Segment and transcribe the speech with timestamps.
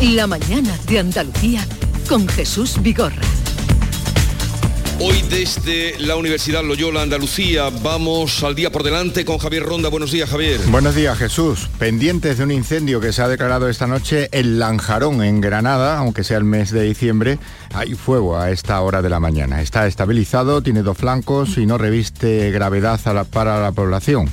[0.00, 1.62] La mañana de Andalucía
[2.08, 3.20] con Jesús Vigorra.
[4.98, 9.90] Hoy desde la Universidad Loyola Andalucía vamos al día por delante con Javier Ronda.
[9.90, 10.58] Buenos días, Javier.
[10.68, 11.68] Buenos días, Jesús.
[11.78, 16.24] Pendientes de un incendio que se ha declarado esta noche en Lanjarón, en Granada, aunque
[16.24, 17.38] sea el mes de diciembre,
[17.74, 19.60] hay fuego a esta hora de la mañana.
[19.60, 22.98] Está estabilizado, tiene dos flancos y no reviste gravedad
[23.30, 24.30] para la población.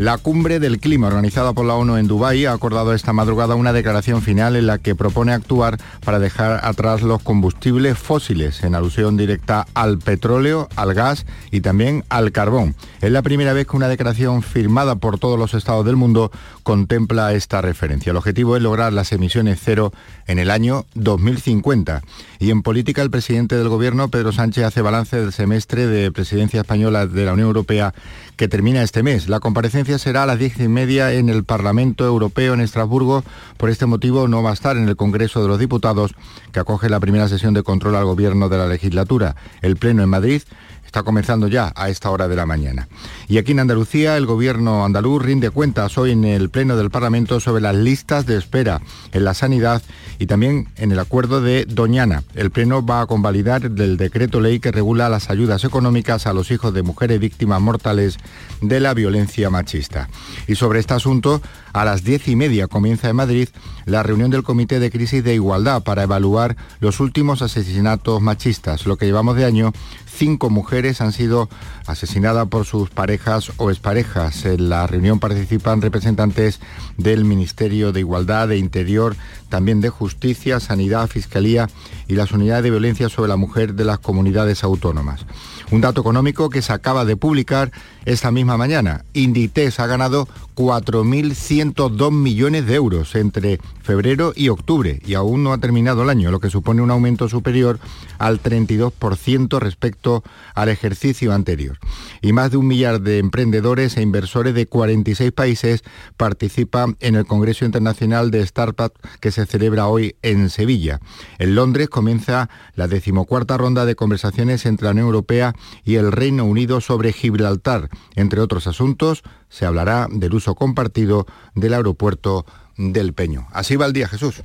[0.00, 3.74] La cumbre del clima organizada por la ONU en Dubái ha acordado esta madrugada una
[3.74, 9.18] declaración final en la que propone actuar para dejar atrás los combustibles fósiles, en alusión
[9.18, 12.74] directa al petróleo, al gas y también al carbón.
[13.02, 16.30] Es la primera vez que una declaración firmada por todos los estados del mundo
[16.62, 18.12] contempla esta referencia.
[18.12, 19.92] El objetivo es lograr las emisiones cero
[20.26, 22.00] en el año 2050.
[22.38, 26.62] Y en política, el presidente del Gobierno, Pedro Sánchez, hace balance del semestre de presidencia
[26.62, 27.92] española de la Unión Europea
[28.36, 29.28] que termina este mes.
[29.28, 33.24] La comparecencia será a las diez y media en el Parlamento Europeo en Estrasburgo.
[33.56, 36.14] Por este motivo no va a estar en el Congreso de los Diputados,
[36.52, 39.36] que acoge la primera sesión de control al Gobierno de la legislatura.
[39.62, 40.42] El Pleno en Madrid
[40.90, 42.88] está comenzando ya a esta hora de la mañana.
[43.28, 47.38] Y aquí en Andalucía, el gobierno andaluz rinde cuentas hoy en el Pleno del Parlamento
[47.38, 49.82] sobre las listas de espera en la sanidad
[50.18, 52.24] y también en el acuerdo de Doñana.
[52.34, 56.50] El Pleno va a convalidar el decreto ley que regula las ayudas económicas a los
[56.50, 58.18] hijos de mujeres víctimas mortales
[58.60, 60.08] de la violencia machista.
[60.48, 61.40] Y sobre este asunto,
[61.72, 63.48] a las diez y media comienza en Madrid
[63.86, 68.86] la reunión del Comité de Crisis de Igualdad para evaluar los últimos asesinatos machistas.
[68.86, 69.72] Lo que llevamos de año,
[70.06, 71.48] cinco mujeres han sido
[71.86, 74.44] asesinadas por sus parejas o exparejas.
[74.44, 76.60] En la reunión participan representantes
[76.96, 79.16] del Ministerio de Igualdad, de Interior,
[79.48, 81.68] también de Justicia, Sanidad, Fiscalía
[82.06, 85.26] y las unidades de violencia sobre la mujer de las comunidades autónomas.
[85.70, 87.70] Un dato económico que se acaba de publicar
[88.04, 89.04] esta misma mañana.
[89.12, 95.58] Inditex ha ganado 4.102 millones de euros entre febrero y octubre y aún no ha
[95.58, 97.78] terminado el año, lo que supone un aumento superior
[98.18, 101.78] al 32% respecto al ejercicio anterior.
[102.20, 105.82] Y más de un millar de emprendedores e inversores de 46 países
[106.16, 111.00] participan en el Congreso Internacional de Startups que se celebra hoy en Sevilla.
[111.38, 116.44] En Londres comienza la decimocuarta ronda de conversaciones entre la Unión Europea y el Reino
[116.44, 117.88] Unido sobre Gibraltar.
[118.14, 123.46] Entre otros asuntos, se hablará del uso compartido del aeropuerto del Peño.
[123.52, 124.42] Así va el día, Jesús.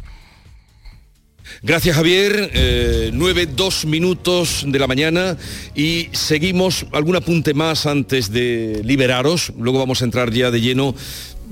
[1.61, 5.37] Gracias Javier, eh, nueve, dos minutos de la mañana
[5.75, 10.95] y seguimos algún apunte más antes de liberaros, luego vamos a entrar ya de lleno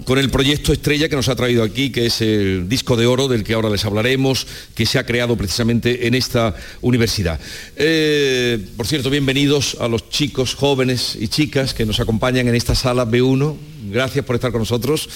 [0.05, 3.27] con el proyecto estrella que nos ha traído aquí, que es el disco de oro
[3.27, 7.39] del que ahora les hablaremos, que se ha creado precisamente en esta universidad.
[7.75, 12.75] Eh, por cierto, bienvenidos a los chicos, jóvenes y chicas que nos acompañan en esta
[12.75, 13.55] sala B1.
[13.91, 15.07] Gracias por estar con nosotros.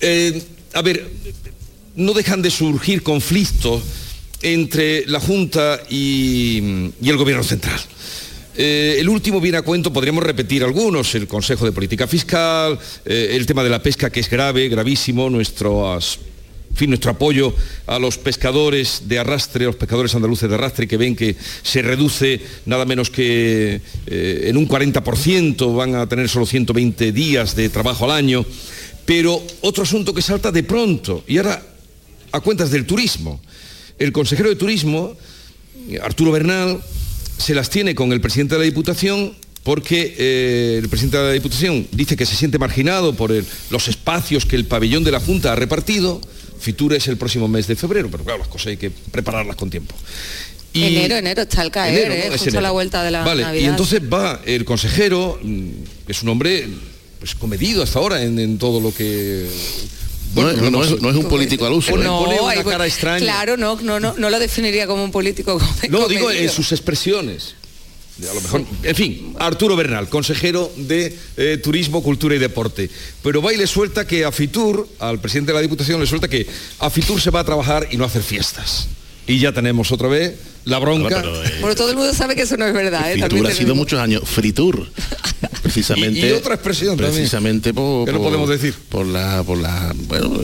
[0.00, 0.42] Eh,
[0.74, 1.08] a ver,
[1.96, 3.82] no dejan de surgir conflictos
[4.42, 7.80] entre la Junta y, y el Gobierno Central.
[8.60, 13.28] Eh, el último viene a cuento, podríamos repetir algunos, el Consejo de Política Fiscal, eh,
[13.34, 15.96] el tema de la pesca que es grave, gravísimo, nuestro,
[16.74, 17.54] fin, nuestro apoyo
[17.86, 21.82] a los pescadores de arrastre, a los pescadores andaluces de arrastre que ven que se
[21.82, 27.68] reduce nada menos que eh, en un 40%, van a tener solo 120 días de
[27.68, 28.44] trabajo al año.
[29.06, 31.62] Pero otro asunto que salta de pronto, y ahora
[32.32, 33.40] a cuentas del turismo.
[34.00, 35.16] El consejero de turismo,
[36.02, 36.82] Arturo Bernal,
[37.38, 41.32] se las tiene con el presidente de la Diputación porque eh, el presidente de la
[41.32, 43.32] Diputación dice que se siente marginado por
[43.70, 46.20] los espacios que el pabellón de la Junta ha repartido.
[46.58, 49.70] Fitur es el próximo mes de febrero, pero claro, las cosas hay que prepararlas con
[49.70, 49.94] tiempo.
[50.72, 53.64] Y enero, enero está al caer, eh, justo a la vuelta de la vale, Y
[53.64, 55.68] entonces va el consejero, mm,
[56.06, 56.66] que es un hombre
[57.18, 59.48] pues, comedido hasta ahora en todo lo que
[60.34, 61.96] bueno, no, es, un político al uso.
[61.96, 63.24] No, pone una cara extraña.
[63.24, 65.60] Claro, no, no, no, no lo definiría como un político.
[65.90, 67.54] No, digo en sus expresiones.
[68.28, 72.90] A lo mejor, en fin, Arturo Bernal, consejero de eh, Turismo, Cultura y Deporte.
[73.22, 76.26] Pero va y le suelta que a Fitur, al presidente de la Diputación, le suelta
[76.26, 76.46] que
[76.80, 78.88] a Fitur se va a trabajar y no hacer fiestas.
[79.28, 80.34] Y ya tenemos otra vez
[80.64, 81.22] la bronca.
[81.60, 83.12] Bueno, todo el mundo sabe que eso no es verdad.
[83.12, 83.18] ¿eh?
[83.18, 84.22] Fritur ha sido muchos años.
[84.24, 84.86] Fritur.
[85.62, 86.28] Precisamente.
[86.28, 88.74] y, otra expresión precisamente por, ¿Qué no podemos decir?
[88.88, 90.40] Por la, por la, bueno,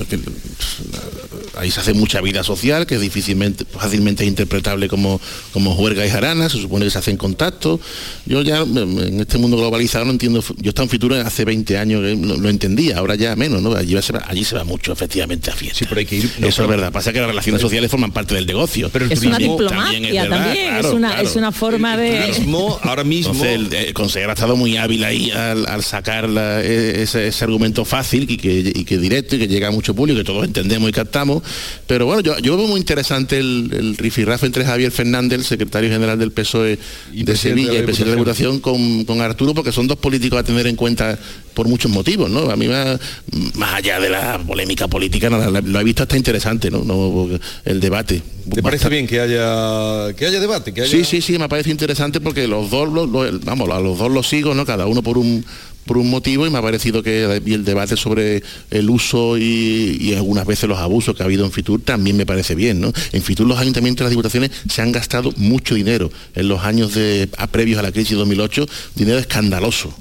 [1.56, 5.20] ahí se hace mucha vida social que es difícilmente, fácilmente interpretable como,
[5.52, 7.80] como juerga y jarana, se supone que se hacen contacto.
[8.26, 12.02] Yo ya en este mundo globalizado no entiendo, yo estaba en Fitur hace 20 años,
[12.02, 13.74] lo, entendía, ahora ya menos, ¿no?
[13.74, 15.78] Allí se va, allí se va mucho efectivamente a fiesta.
[15.78, 16.30] Sí, pero hay que ir.
[16.42, 16.92] Eso es verdad.
[16.92, 18.90] Pasa que las relaciones sociales forman parte del negocio.
[18.92, 19.12] Pero el
[20.10, 22.32] es también, es, una, es una forma de.
[22.82, 23.44] ahora mismo.
[23.44, 26.28] el, consejero ha estado muy hábil ahí al, sacar
[26.62, 30.18] e, ese, argumento fácil y que, y que directo y que llega a mucho público,
[30.18, 31.42] que todos entendemos y captamos
[31.86, 35.90] Pero bueno, yo, yo veo muy interesante el, el rifirrafe entre Javier Fernández, el secretario
[35.90, 36.78] general del PSOE
[37.12, 40.42] de Sevilla y presidente de la Diputación, con, con Arturo, porque son dos políticos a
[40.42, 41.18] tener en cuenta
[41.54, 42.50] por muchos motivos, ¿no?
[42.50, 42.98] A mí más,
[43.54, 46.84] más allá de la polémica política, lo he visto hasta interesante, ¿no?
[46.84, 47.28] no
[47.64, 48.22] el debate.
[48.52, 50.74] ¿Te parece bien que haya que haya debate?
[50.74, 52.90] Que Sí, sí, sí, me parece interesante porque los dos,
[53.44, 54.66] vamos, a los dos los sigo, ¿no?
[54.66, 55.44] Cada uno por un
[55.84, 60.46] por un motivo y me ha parecido que el debate sobre el uso y, algunas
[60.46, 62.80] veces los abusos que ha habido en Fitur también me parece bien.
[62.80, 62.92] ¿no?
[63.12, 66.94] En Fitur los ayuntamientos y las diputaciones se han gastado mucho dinero en los años
[66.94, 68.66] de, previos a la crisis de 2008,
[68.96, 69.94] dinero escandaloso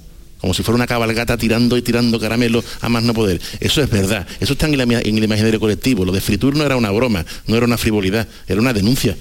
[0.43, 3.39] como si fuera una cabalgata tirando y tirando caramelos a más no poder.
[3.61, 6.03] Eso es verdad, eso está en el, imaginario colectivo.
[6.03, 9.15] Lo de Fritur no era una broma, no era una frivolidad, era una denuncia.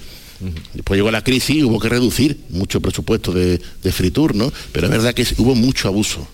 [0.73, 4.51] Después llegó la crisis y hubo que reducir mucho presupuesto de, de Fritur, ¿no?
[4.73, 6.27] Pero es verdad que hubo mucho abuso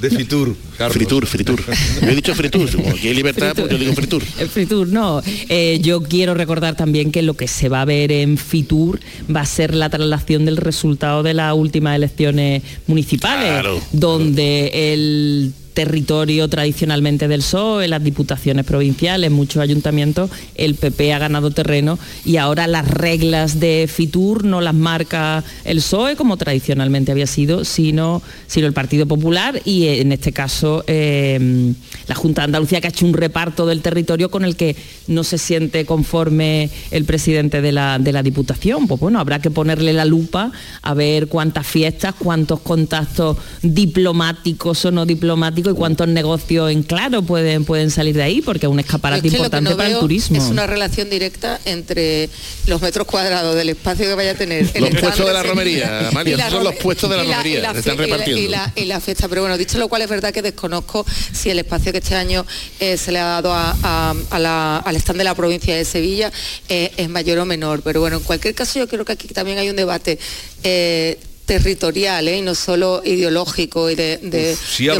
[0.00, 0.56] de Fitur.
[0.90, 1.62] Fritur, Fritur.
[2.00, 4.22] Yo he dicho Fritur, como aquí hay libertad, pues yo digo Fritur.
[4.22, 5.22] Fritur, no.
[5.48, 9.00] Eh, yo quiero recordar también que lo que se va a ver en Fitur
[9.34, 16.48] va a ser la traslación del resultado de las últimas elecciones municipales, donde el territorio
[16.48, 22.66] tradicionalmente del PSOE, las diputaciones provinciales, muchos ayuntamientos, el PP ha ganado terreno y ahora
[22.66, 28.66] las reglas de Fitur no las marca el PSOE como tradicionalmente había sido, sino, sino
[28.66, 31.72] el Partido Popular y en este caso eh,
[32.08, 34.74] la Junta de Andalucía que ha hecho un reparto del territorio con el que
[35.06, 38.88] no se siente conforme el presidente de la, de la Diputación.
[38.88, 40.50] Pues bueno, habrá que ponerle la lupa
[40.82, 47.22] a ver cuántas fiestas, cuántos contactos diplomáticos o no diplomáticos y cuántos negocios en claro
[47.22, 50.36] pueden, pueden salir de ahí, porque es un escaparate importante para el turismo.
[50.36, 52.28] Es una relación directa entre
[52.66, 54.70] los metros cuadrados del espacio que vaya a tener.
[54.74, 57.98] El los puestos de la romería, María, son los puestos de la, romería, se están
[57.98, 58.56] repartiendo.
[58.76, 61.92] Y la, fiesta, pero bueno, dicho lo cual es verdad que desconozco si el espacio
[61.92, 62.44] que este año
[62.80, 66.32] eh, se le ha dado al stand de la provincia de Sevilla
[66.68, 69.58] eh, es mayor o menor, pero bueno, en cualquier caso yo creo que aquí también
[69.58, 70.18] hay un debate
[70.64, 71.18] eh,
[71.48, 72.36] territorial ¿eh?
[72.36, 74.54] y no solo ideológico y de, de,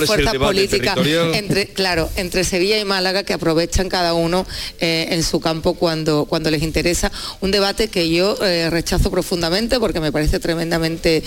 [0.07, 0.97] fuerzas políticas
[1.35, 4.47] entre claro entre Sevilla y Málaga que aprovechan cada uno
[4.81, 7.13] eh, en su campo cuando cuando les interesa.
[7.43, 11.23] Un debate que yo eh, rechazo profundamente porque me parece tremendamente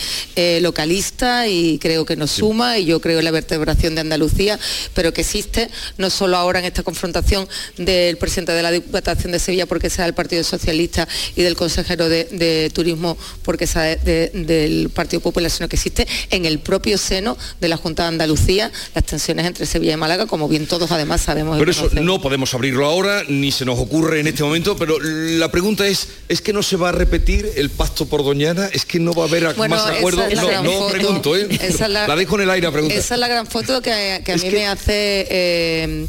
[0.59, 4.57] localista y creo que nos suma y yo creo en la vertebración de Andalucía
[4.95, 5.69] pero que existe
[5.99, 7.47] no solo ahora en esta confrontación
[7.77, 12.09] del presidente de la Diputación de Sevilla porque sea del Partido Socialista y del consejero
[12.09, 17.67] de, Turismo porque sea del Partido Popular, sino que existe en el propio seno de
[17.67, 21.57] la Junta de Andalucía las tensiones entre Sevilla y Málaga, como bien todos además sabemos.
[21.59, 25.51] Pero eso no podemos abrirlo ahora, ni se nos ocurre en este momento, pero la
[25.51, 28.69] pregunta es, ¿es que no se va a repetir el pacto por Doñana?
[28.71, 30.25] ¿Es que no va a haber más acuerdos?
[30.33, 31.47] No, no pregunto, ¿eh?
[31.89, 32.97] la, dejo en el aire a preguntar.
[32.97, 35.27] Esa es la gran foto que, a mí me hace...
[35.29, 36.07] Eh,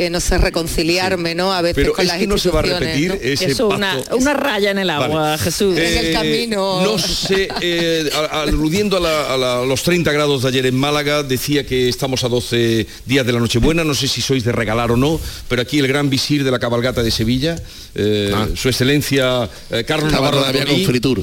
[0.00, 1.52] eh, no sé, reconciliarme, ¿no?
[1.52, 4.32] A veces Pero con es que no se va a repetir ese Eso, una, una,
[4.32, 5.76] raya en el agua, Jesús.
[5.76, 6.80] en el eh, camino.
[6.82, 12.24] No sé, eh, aludiendo a, los 30 grados de ayer en Málaga, decía que estamos
[12.24, 15.60] a 12 días de la Nochebuena, no sé si sois de regalar o no, pero
[15.60, 17.56] aquí el gran visir de la cabalgata de Sevilla,
[18.34, 18.48] ah.
[18.54, 19.50] su excelencia
[19.86, 21.22] Carlos Navarro con fritur.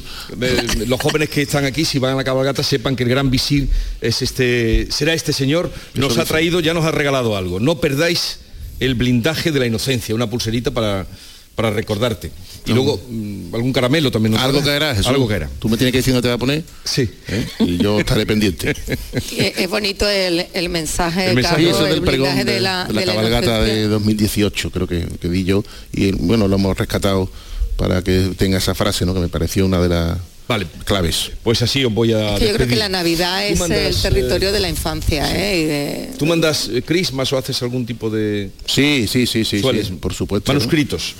[0.86, 3.68] los jóvenes que están aquí, si van a la cabalgata, sepan que el gran visir
[4.00, 7.58] es este, será este señor, nos ha traído, ya nos ha regalado algo.
[7.58, 8.38] No perdáis
[8.80, 11.06] el blindaje de la inocencia, una pulserita para,
[11.54, 12.30] para recordarte.
[12.66, 14.36] Y luego mm, algún caramelo también.
[14.36, 15.06] Algo caerá, Jesús.
[15.06, 15.48] Algo caerá.
[15.58, 16.62] ¿Tú me tienes que decir dónde te va a poner?
[16.84, 17.08] Sí.
[17.28, 17.46] ¿Eh?
[17.60, 18.74] Y yo estaré pendiente.
[19.36, 23.88] es bonito el, el mensaje, el mensaje del pregón de, la, de, la, cabalgata de
[23.88, 25.64] 2018, creo que, que di yo.
[25.92, 27.30] Y bueno, lo hemos rescatado
[27.76, 29.14] para que tenga esa frase, ¿no?
[29.14, 31.30] Que me pareció una de las Vale, claves.
[31.42, 32.38] Pues así os voy a.
[32.38, 36.10] yo creo que la Navidad es el territorio de la infancia, ¿eh?
[36.18, 38.50] ¿Tú mandas eh, Christmas o haces algún tipo de.?
[38.64, 39.60] Sí, sí, sí, sí,
[40.00, 40.50] por supuesto.
[40.50, 41.14] Manuscritos.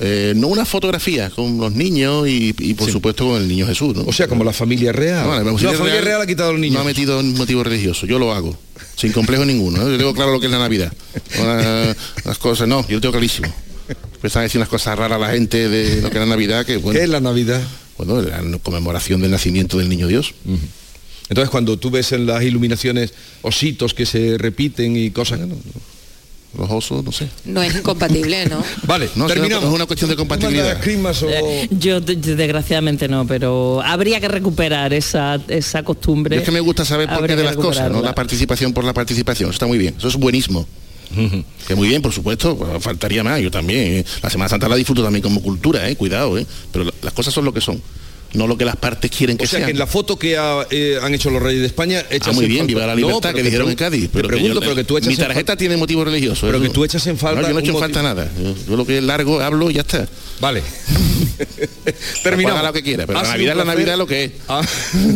[0.00, 3.96] Eh, no una fotografía con los niños y, por supuesto con el niño Jesús.
[3.96, 4.02] ¿no?
[4.02, 5.26] O sea, como la familia real.
[5.28, 6.74] la, familia, real, ha quitado al niño.
[6.74, 8.56] No ha metido un motivo religioso, yo lo hago,
[8.94, 9.82] sin complejo ninguno.
[9.82, 9.92] ¿eh?
[9.92, 10.92] Yo tengo claro lo que es la Navidad.
[12.24, 13.52] las cosas, no, yo lo tengo clarísimo.
[14.14, 16.64] Empiezan a decir unas cosas raras a la gente de lo que es la Navidad.
[16.64, 17.62] Que, ¿Qué es la Navidad?
[17.98, 20.34] Bueno, la conmemoración del nacimiento del niño Dios.
[21.28, 23.12] Entonces cuando tú ves en las iluminaciones
[23.42, 25.40] ositos que se repiten y cosas...
[25.40, 27.28] los osos, no sé.
[27.44, 28.64] No es incompatible, ¿no?
[28.86, 29.68] vale, no, terminamos.
[29.68, 30.80] Es una cuestión de compatibilidad.
[30.86, 36.38] Eh, yo desgraciadamente no, pero habría que recuperar esa, esa costumbre.
[36.38, 38.00] es que me gusta saber por qué de las cosas, ¿no?
[38.00, 39.50] La participación por la participación.
[39.50, 39.94] Eso está muy bien.
[39.98, 40.66] Eso es buenismo.
[41.66, 43.94] Que muy bien, por supuesto, pues, faltaría más, yo también.
[43.94, 44.04] ¿eh?
[44.22, 45.96] La Semana Santa la disfruto también como cultura, ¿eh?
[45.96, 46.46] cuidado, ¿eh?
[46.72, 47.80] pero las cosas son lo que son.
[48.34, 50.36] No lo que las partes quieren que o sea, que en la foto que
[50.70, 53.70] eh, han hecho los reyes de España ah, muy bien viva la libertad que dijeron
[53.70, 56.68] en Cádiz pero pregunto pero que tú echas mi tarjeta tiene motivo religioso pero que
[56.68, 58.30] tú echas en falta no, yo no echo en falta nada
[58.68, 60.06] yo, lo que es largo hablo y ya está.
[60.40, 60.62] Vale.
[62.22, 62.62] Terminamos.
[62.62, 64.32] Lo que quiera pero la navidad la navidad lo que es.
[64.48, 64.62] Ah.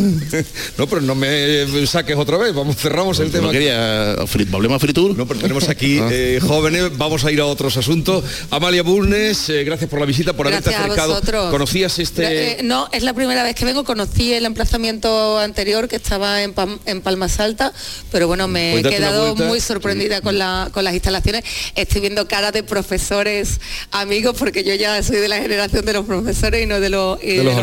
[0.77, 3.47] no pero no me saques otra vez vamos cerramos el tema.
[3.47, 4.15] no quería
[4.49, 5.15] volvemos a fritur.
[5.17, 6.09] No pero tenemos aquí ah.
[6.11, 8.23] eh, jóvenes vamos a ir a otros asuntos.
[8.49, 11.21] Amalia Bulnes eh, gracias por la visita por haberte acercado.
[11.51, 16.41] conocías este no es la primera vez que vengo conocí el emplazamiento anterior que estaba
[16.41, 16.53] en,
[16.85, 17.73] en Palmas Alta,
[18.11, 21.43] pero bueno, me pues he quedado muy sorprendida con, la, con las instalaciones.
[21.75, 23.59] Estoy viendo cara de profesores
[23.91, 27.19] amigos, porque yo ya soy de la generación de los profesores y no de los,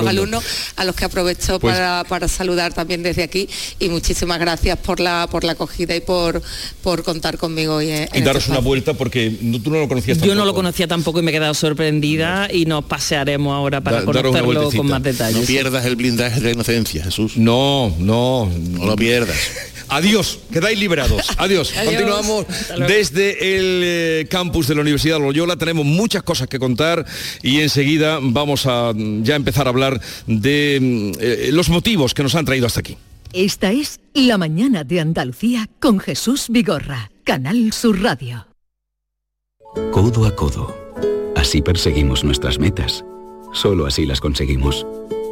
[0.06, 0.44] alumnos.
[0.76, 3.48] a los que aprovecho pues para, saludar también desde aquí.
[3.78, 6.42] Y muchísimas gracias por la, por la acogida y por,
[6.82, 7.86] por contar conmigo hoy.
[7.86, 9.30] y este daros una vuelta, porque
[9.62, 12.66] tú no lo conocías Yo no lo conocía tampoco y me he quedado sorprendida y
[12.66, 17.36] nos pasearemos ahora para conocerlo con más No pierdas el blindaje de la inocencia, Jesús.
[17.36, 18.46] No, no.
[18.46, 19.36] No lo pierdas.
[19.88, 21.26] Adiós, quedáis liberados.
[21.36, 21.72] Adiós.
[21.84, 22.46] Continuamos
[22.86, 25.56] desde el eh, campus de la Universidad de Loyola.
[25.56, 27.04] Tenemos muchas cosas que contar
[27.42, 32.22] y enseguida vamos a mm, ya empezar a hablar de mm, eh, los motivos que
[32.22, 32.96] nos han traído hasta aquí.
[33.32, 38.46] Esta es La Mañana de Andalucía con Jesús Vigorra, Canal Sur Radio.
[39.92, 40.74] Codo a codo.
[41.36, 43.04] Así perseguimos nuestras metas.
[43.52, 44.86] Solo así las conseguimos.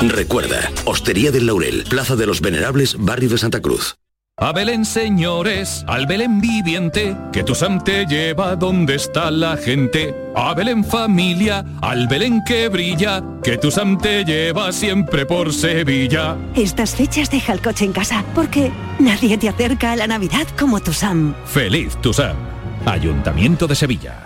[0.00, 3.96] Recuerda, Hostería del Laurel, Plaza de los Venerables, Barrio de Santa Cruz.
[4.38, 10.14] A Belén, señores, al Belén viviente, que tu Sam te lleva donde está la gente.
[10.34, 16.36] A Belén familia, al Belén que brilla, que tu Sam te lleva siempre por Sevilla.
[16.54, 20.80] Estas fechas deja el coche en casa, porque nadie te acerca a la Navidad como
[20.80, 21.34] tu Sam.
[21.46, 22.36] Feliz tu Sam.
[22.84, 24.25] Ayuntamiento de Sevilla.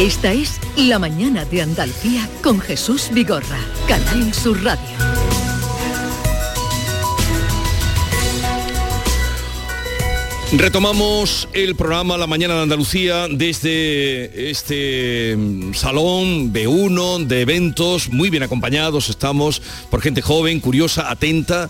[0.00, 4.80] Esta es La Mañana de Andalucía con Jesús Vigorra, Canal Sur Radio.
[10.54, 18.30] Retomamos el programa La Mañana de Andalucía desde este mm, salón B1 de eventos, muy
[18.30, 21.68] bien acompañados, estamos por gente joven, curiosa, atenta,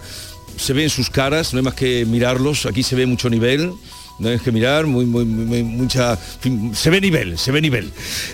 [0.56, 3.72] se ven sus caras, no hay más que mirarlos, aquí se ve mucho nivel,
[4.20, 6.18] no hay que mirar, muy, muy, muy mucha.
[6.74, 7.90] se ve nivel, se ve nivel.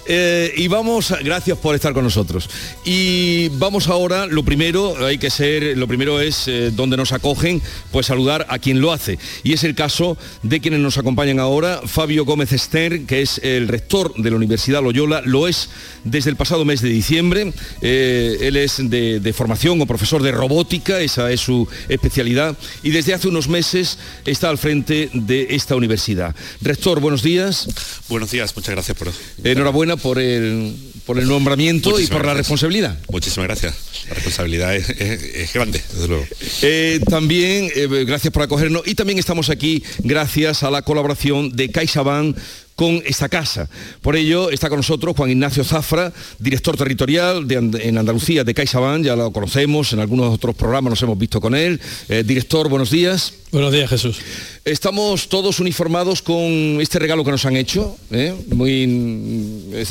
[0.06, 2.50] Eh, y vamos, gracias por estar con nosotros.
[2.84, 7.62] Y vamos ahora, lo primero, hay que ser, lo primero es eh, donde nos acogen,
[7.92, 9.18] pues saludar a quien lo hace.
[9.44, 13.68] Y es el caso de quienes nos acompañan ahora, Fabio Gómez Ester, que es el
[13.68, 15.70] rector de la Universidad Loyola, lo es
[16.02, 17.52] desde el pasado mes de diciembre.
[17.80, 22.90] Eh, él es de, de formación o profesor de robótica, esa es su especialidad, y
[22.90, 26.34] desde hace unos meses está al frente de esta universidad.
[26.60, 27.68] Rector, buenos días.
[28.08, 29.08] Buenos días, muchas gracias por...
[29.44, 30.74] Enhorabuena por el,
[31.06, 32.98] por el nombramiento y por la responsabilidad.
[33.10, 33.74] Muchísimas gracias.
[34.08, 36.26] La responsabilidad es, grande, desde luego.
[36.62, 41.70] Eh, también, eh, gracias por acogernos y también estamos aquí gracias a la colaboración de
[41.70, 42.36] CaixaBank
[42.76, 43.68] con esta casa.
[44.02, 49.16] Por ello está con nosotros Juan Ignacio Zafra, director territorial en Andalucía de CaixaBank, ya
[49.16, 51.80] lo conocemos, en algunos otros programas nos hemos visto con él.
[52.08, 53.32] Eh, director, buenos días.
[53.50, 54.18] Buenos días, Jesús.
[54.64, 56.42] Estamos todos uniformados con
[56.80, 58.34] este regalo que nos han hecho, ¿eh?
[58.48, 58.86] muy,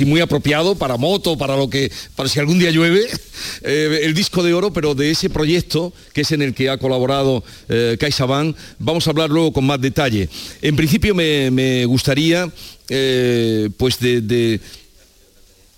[0.06, 3.08] muy apropiado para moto, para lo que, para si algún día llueve,
[3.64, 6.78] eh, el disco de oro, pero de ese proyecto que es en el que ha
[6.78, 7.44] colaborado
[8.00, 10.30] CaixaBank, vamos a hablar luego con más detalle.
[10.62, 12.50] En principio me gustaría
[12.90, 14.60] eh, pues de,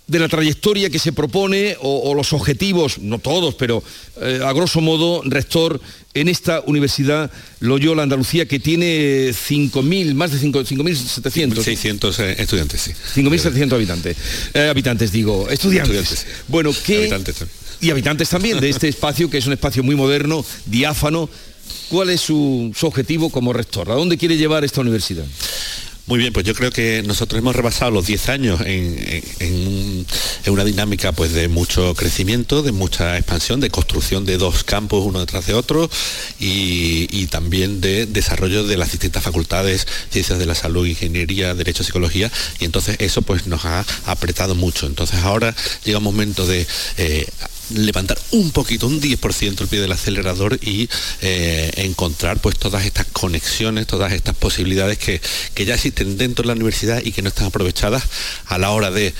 [0.08, 3.82] la trayectoria que se propone o, los objetivos, no todos, pero
[4.20, 5.80] eh, a grosso modo, rector
[6.14, 11.62] en esta Universidad Loyola Andalucía que tiene 5.000, más de 5.700.
[11.62, 12.92] 600 eh, estudiantes, sí.
[13.20, 14.16] 5.700 habitantes.
[14.54, 16.26] habitantes, digo, estudiantes.
[16.48, 17.10] Bueno, ¿qué...
[17.80, 21.28] Y habitantes también de este espacio, que es un espacio muy moderno, diáfano.
[21.90, 23.90] ¿Cuál es su, su objetivo como rector?
[23.90, 25.24] ¿A dónde quiere llevar esta universidad?
[26.08, 30.06] Muy bien, pues yo creo que nosotros hemos rebasado los 10 años en,
[30.46, 35.20] una dinámica pues de mucho crecimiento, de mucha expansión, de construcción de dos campos uno
[35.20, 35.90] detrás de otro
[36.40, 42.32] y, también de desarrollo de las distintas facultades, ciencias de la salud, ingeniería, derecho, psicología
[42.58, 44.86] y entonces eso pues nos ha apretado mucho.
[44.86, 45.54] Entonces ahora
[45.84, 47.26] llega un momento de eh,
[47.74, 50.88] levantar un poquito, un 10% el pie del acelerador y
[51.20, 55.20] eh, encontrar pues todas estas conexiones, todas estas posibilidades que,
[55.64, 58.04] ya existen dentro de la universidad y que no están aprovechadas
[58.46, 59.12] a la hora de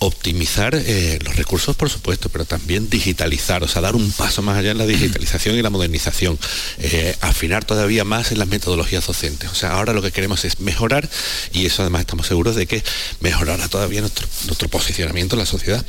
[0.00, 4.58] optimizar eh, los recursos, por supuesto, pero también digitalizar, o sea, dar un paso más
[4.58, 6.38] allá en la digitalización y la modernización,
[6.78, 9.48] eh, afinar todavía más en las metodologías docentes.
[9.50, 11.08] O sea, ahora lo que queremos es mejorar
[11.52, 12.82] y eso además estamos seguros de que
[13.20, 15.84] mejorará todavía nuestro, nuestro posicionamiento en la sociedad.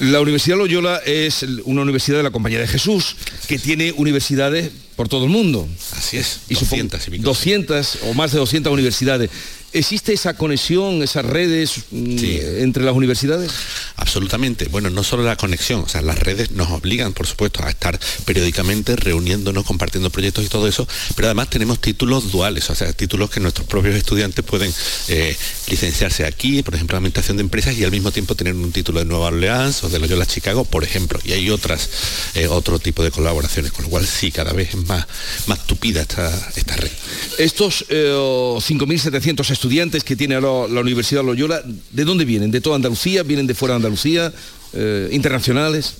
[0.00, 5.08] La Universidad Loyola es una universidad de la Compañía de Jesús, que tiene universidades por
[5.08, 5.68] todo el mundo.
[5.92, 9.30] Así es, y 200, 200 o más de 200 universidades.
[9.72, 12.16] ¿Existe esa conexión, esas redes mm,
[12.60, 13.52] entre las universidades?
[13.96, 14.66] Absolutamente.
[14.66, 17.98] Bueno, no solo la conexión, o sea, las redes nos obligan, por supuesto, a estar
[18.24, 23.28] periódicamente reuniéndonos, compartiendo proyectos y todo eso, pero además tenemos títulos duales, o sea, títulos
[23.28, 24.72] que nuestros propios estudiantes pueden
[25.08, 25.36] eh,
[25.68, 29.04] licenciarse aquí, por ejemplo, Administración de Empresas, y al mismo tiempo tener un título de
[29.04, 31.90] Nueva Orleans o de Loyola Chicago, por ejemplo, y hay otras,
[32.34, 35.06] eh, otro tipo de colaboraciones, con lo cual sí, cada vez es más,
[35.46, 36.90] más tupida esta, esta red.
[37.38, 42.52] Estos 5.700 eh, estudiantes que tiene la, Universidad Loyola, ¿de dónde vienen?
[42.52, 43.24] ¿De toda Andalucía?
[43.24, 44.32] ¿Vienen de fuera de Andalucía?
[44.74, 45.94] Eh, internacionales?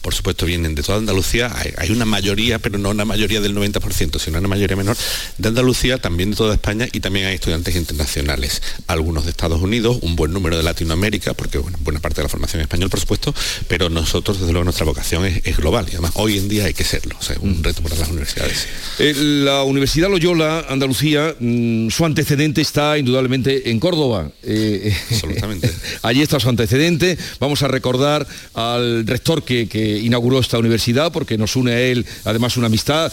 [0.00, 1.50] Por supuesto, vienen de toda Andalucía.
[1.78, 4.96] Hay, una mayoría, pero no una mayoría del 90%, sino una mayoría menor
[5.38, 8.62] de Andalucía, también de toda España y también hay estudiantes internacionales.
[8.86, 12.60] Algunos de Estados Unidos, un buen número de Latinoamérica, porque buena parte de la formación
[12.60, 13.34] en español, por supuesto,
[13.66, 16.84] pero nosotros, desde luego, nuestra vocación es, global y además hoy en día hay que
[16.84, 17.16] serlo.
[17.18, 18.66] O sea, es un reto para las universidades.
[18.98, 24.30] Eh, la Universidad Loyola, Andalucía, mm, su antecedente está indudablemente en Córdoba.
[24.42, 25.70] Eh, Absolutamente.
[26.02, 27.16] allí está su antecedente.
[27.40, 28.13] Vamos a recordar
[28.54, 29.64] al rector que,
[30.02, 33.12] inauguró esta universidad, porque nos une a él además una amistad,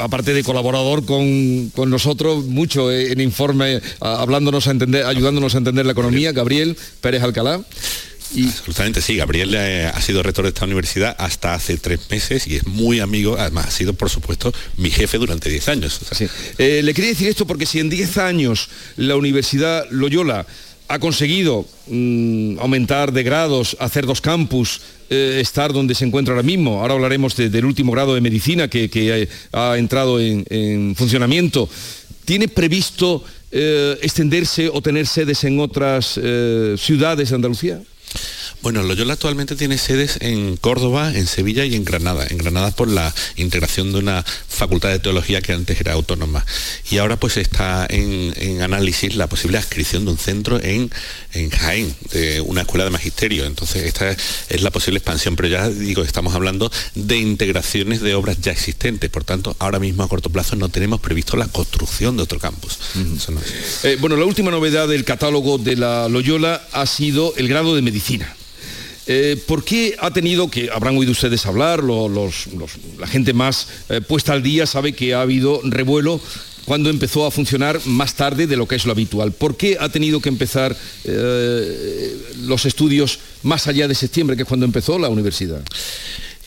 [0.00, 5.92] aparte de colaborador con, nosotros, mucho en informe, hablándonos a entender, ayudándonos a entender la
[5.92, 7.60] economía, Gabriel Pérez Alcalá.
[8.34, 8.46] Y...
[8.46, 12.56] Absolutamente sí, Gabriel eh, ha sido rector de esta universidad hasta hace tres meses y
[12.56, 16.00] es muy amigo, además ha sido por supuesto mi jefe durante diez años.
[16.58, 20.46] Eh, le quería decir esto porque si en diez años la Universidad Loyola
[20.88, 26.42] ha conseguido mm, aumentar de grados, hacer dos campus, eh, estar donde se encuentra ahora
[26.42, 26.80] mismo.
[26.80, 31.68] Ahora hablaremos del último grado de medicina que, eh, ha entrado en, funcionamiento.
[32.24, 36.18] ¿Tiene previsto eh, extenderse o tener sedes en otras
[36.76, 37.82] ciudades de Andalucía?
[38.60, 42.26] Bueno, Loyola actualmente tiene sedes en Córdoba, en Sevilla y en Granada.
[42.28, 46.44] En Granada por la integración de una facultad de teología que antes era autónoma.
[46.90, 50.90] Y ahora pues está en, análisis la posible adscripción de un centro en,
[51.34, 53.44] en Jaén, de una escuela de magisterio.
[53.44, 55.36] Entonces esta es la posible expansión.
[55.36, 59.08] Pero ya digo, estamos hablando de integraciones de obras ya existentes.
[59.08, 62.76] Por tanto, ahora mismo a corto plazo no tenemos previsto la construcción de otro campus.
[63.84, 67.82] Eh, bueno, la última novedad del catálogo de la Loyola ha sido el grado de
[67.82, 67.97] medicina.
[69.10, 74.34] Eh, ¿Por qué ha tenido, que habrán oído ustedes hablar, la gente más eh, puesta
[74.34, 76.20] al día sabe que ha habido revuelo
[76.66, 79.32] cuando empezó a funcionar más tarde de lo que es lo habitual.
[79.32, 84.48] ¿Por qué ha tenido que empezar eh, los estudios más allá de septiembre, que es
[84.48, 85.62] cuando empezó la universidad?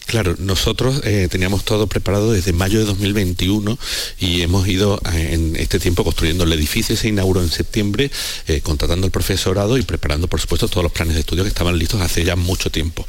[0.07, 3.77] Claro, nosotros eh, teníamos todo preparado desde mayo de 2021
[4.19, 8.11] y hemos ido eh, en este tiempo construyendo el edificio, se inauguró en septiembre,
[8.47, 11.77] eh, contratando el profesorado y preparando, por supuesto, todos los planes de estudio que estaban
[11.77, 13.07] listos hace ya mucho tiempo.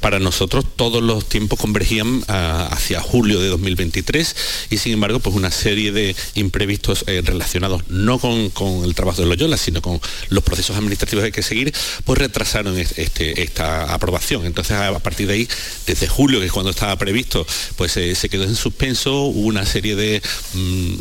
[0.00, 4.36] Para nosotros todos los tiempos convergían hacia julio de 2023
[4.70, 9.56] y sin embargo, pues una serie de imprevistos relacionados no con, el trabajo de Loyola,
[9.56, 14.46] sino con los procesos administrativos que hay que seguir, pues retrasaron este, esta aprobación.
[14.46, 15.48] Entonces, a partir de ahí,
[15.86, 19.96] desde julio que cuando estaba previsto, pues eh, se quedó en suspenso, hubo una serie
[19.96, 20.22] de
[20.54, 20.94] mm,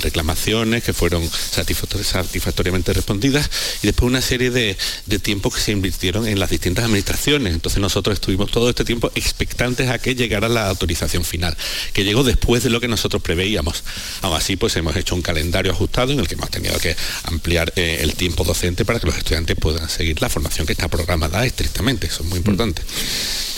[0.00, 3.50] reclamaciones que fueron satisfactoriamente respondidas
[3.82, 4.76] y después una serie de,
[5.22, 7.54] tiempos que se invirtieron en las distintas administraciones.
[7.54, 11.56] Entonces nosotros estuvimos todo este tiempo expectantes a que llegara la autorización final,
[11.92, 13.82] que llegó después de lo que nosotros preveíamos.
[14.22, 17.72] Aún así, pues hemos hecho un calendario ajustado en el que hemos tenido que ampliar
[17.76, 21.44] eh, el tiempo docente para que los estudiantes puedan seguir la formación que está programada
[21.44, 22.06] estrictamente.
[22.06, 22.82] Eso es muy importante.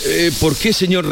[0.05, 1.07] Eh, ¿Por qué, señor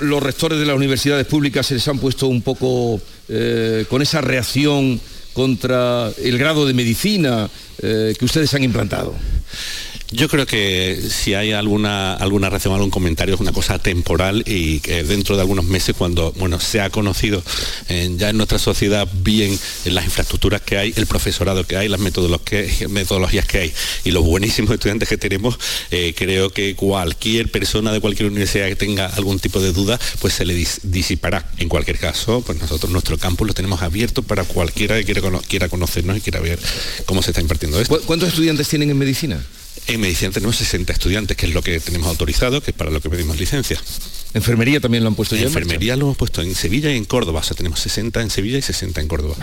[0.00, 4.20] los rectores de las universidades públicas se les han puesto un poco eh, con esa
[4.20, 5.00] reacción
[5.32, 7.48] contra el grado de medicina
[7.82, 9.14] eh, que ustedes han implantado?
[10.12, 14.80] Yo creo que si hay alguna, alguna reacción, algún comentario, es una cosa temporal y
[14.80, 17.42] que dentro de algunos meses, cuando bueno, se ha conocido
[17.88, 22.00] eh, ya en nuestra sociedad bien las infraestructuras que hay, el profesorado que hay, las
[22.00, 23.72] metodologías que hay
[24.04, 25.58] y los buenísimos estudiantes que tenemos,
[25.92, 30.34] eh, creo que cualquier persona de cualquier universidad que tenga algún tipo de duda, pues
[30.34, 31.48] se le disipará.
[31.58, 35.68] En cualquier caso, pues nosotros nuestro campus lo tenemos abierto para cualquiera que quiera, quiera
[35.68, 36.58] conocernos y quiera ver
[37.06, 38.00] cómo se está impartiendo esto.
[38.06, 39.40] ¿Cuántos estudiantes tienen en medicina?
[39.86, 43.00] En medicina tenemos 60 estudiantes, que es lo que tenemos autorizado, que es para lo
[43.00, 43.80] que pedimos licencia.
[44.32, 45.42] ¿Enfermería también lo han puesto ya?
[45.42, 48.58] Enfermería lo hemos puesto en Sevilla y en Córdoba, o sea, tenemos 60 en Sevilla
[48.58, 49.34] y 60 en Córdoba.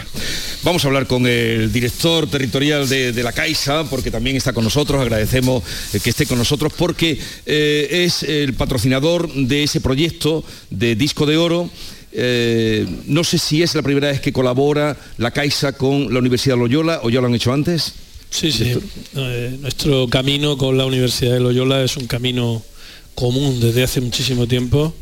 [0.64, 5.02] Vamos a hablar con el director territorial de, la Caixa, porque también está con nosotros,
[5.02, 10.96] agradecemos eh, que esté con nosotros, porque eh, es el patrocinador de ese proyecto de
[10.96, 11.70] Disco de Oro.
[12.14, 16.58] Eh, no sé si es la primera vez que colabora la Caixa con la Universidad
[16.58, 17.94] Loyola o ya lo han hecho antes.
[18.30, 18.74] Sí, sí.
[19.16, 22.62] Eh, nuestro camino con la Universidad de Loyola es un camino
[23.16, 24.94] común desde hace muchísimo tiempo.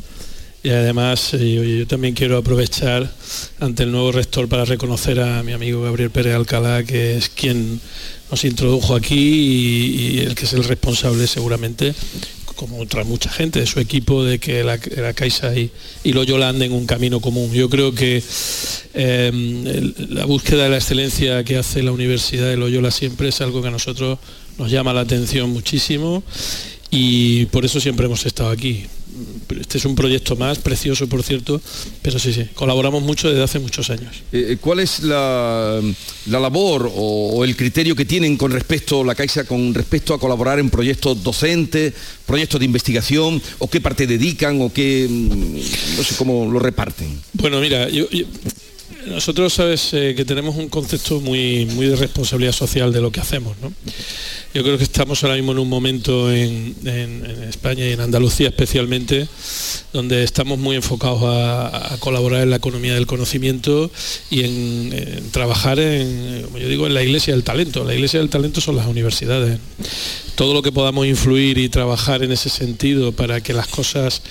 [0.64, 3.12] Y además eh, yo, también quiero aprovechar
[3.60, 7.80] ante el nuevo rector para reconocer a mi amigo Gabriel Pérez Alcalá, que es quien
[8.32, 11.94] nos introdujo aquí y, y el que es el responsable seguramente
[12.56, 14.78] como otra mucha gente de su equipo, de que la,
[15.14, 15.72] Caixa y,
[16.04, 17.52] y Loyola anden un camino común.
[17.54, 18.24] Yo creo que
[18.94, 23.62] em, la búsqueda de la excelencia que hace la Universidad de Loyola siempre es algo
[23.62, 24.20] que a nosotros
[24.58, 26.24] nos llama la atención muchísimo
[26.90, 28.86] y por eso siempre hemos estado aquí.
[29.60, 31.62] Este es un proyecto más, precioso por cierto,
[32.02, 34.16] pero sí, sí, colaboramos mucho desde hace muchos años.
[34.32, 35.82] Eh, eh, ¿Cuál es la,
[36.26, 40.70] labor o, el criterio que tienen con respecto, la Caixa, con respecto a colaborar en
[40.70, 41.94] proyectos docentes,
[42.26, 47.20] proyectos de investigación, o qué parte dedican, o qué, mm, no sé cómo lo reparten?
[47.34, 47.88] Bueno, mira,
[49.06, 53.20] nosotros sabes eh, que tenemos un concepto muy, muy de responsabilidad social de lo que
[53.20, 53.72] hacemos, ¿no?
[54.54, 56.76] Yo creo que estamos ahora mismo en un momento en,
[57.50, 59.28] España y en Andalucía especialmente,
[59.92, 63.92] donde estamos muy enfocados a, colaborar en la economía del conocimiento
[64.30, 67.84] y en, trabajar en, como yo digo, en la iglesia del talento.
[67.84, 69.60] La iglesia del talento son las universidades.
[70.36, 74.22] Todo lo que podamos influir y trabajar en ese sentido para que las cosas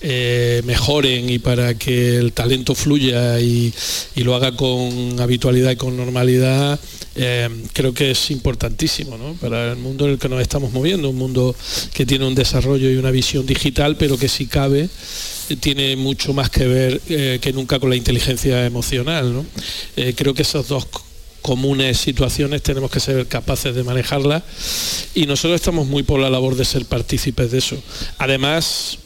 [0.00, 3.74] eh, mejoren y para que el talento fluya y,
[4.14, 6.78] lo haga con habitualidad y con normalidad,
[7.16, 11.16] eh, creo que es importantísimo para el mundo en el que nos estamos moviendo, un
[11.16, 11.56] mundo
[11.92, 14.88] que tiene un desarrollo y una visión digital, pero que si cabe
[15.58, 19.44] tiene mucho más que ver eh, que nunca con la inteligencia emocional.
[20.14, 20.86] creo que esas dos
[21.48, 24.42] comunes situaciones tenemos que ser capaces de manejarlas
[25.14, 27.82] y nosotros estamos muy por la labor de ser partícipes de eso.
[28.18, 28.98] Además,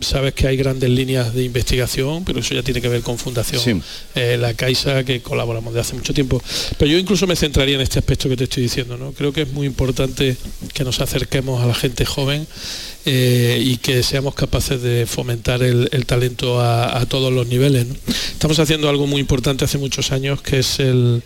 [0.00, 3.82] sabes que hay grandes líneas de investigación, pero eso ya tiene que ver con Fundación
[4.14, 6.42] eh, La Caixa, que colaboramos de hace mucho tiempo.
[6.78, 8.96] Pero yo incluso me centraría en este aspecto que te estoy diciendo.
[8.96, 9.12] ¿no?
[9.12, 10.36] Creo que es muy importante
[10.72, 12.46] que nos acerquemos a la gente joven
[13.04, 17.86] eh, y que seamos capaces de fomentar el, talento a, todos los niveles.
[18.32, 21.22] Estamos haciendo algo muy importante hace muchos años, que es el,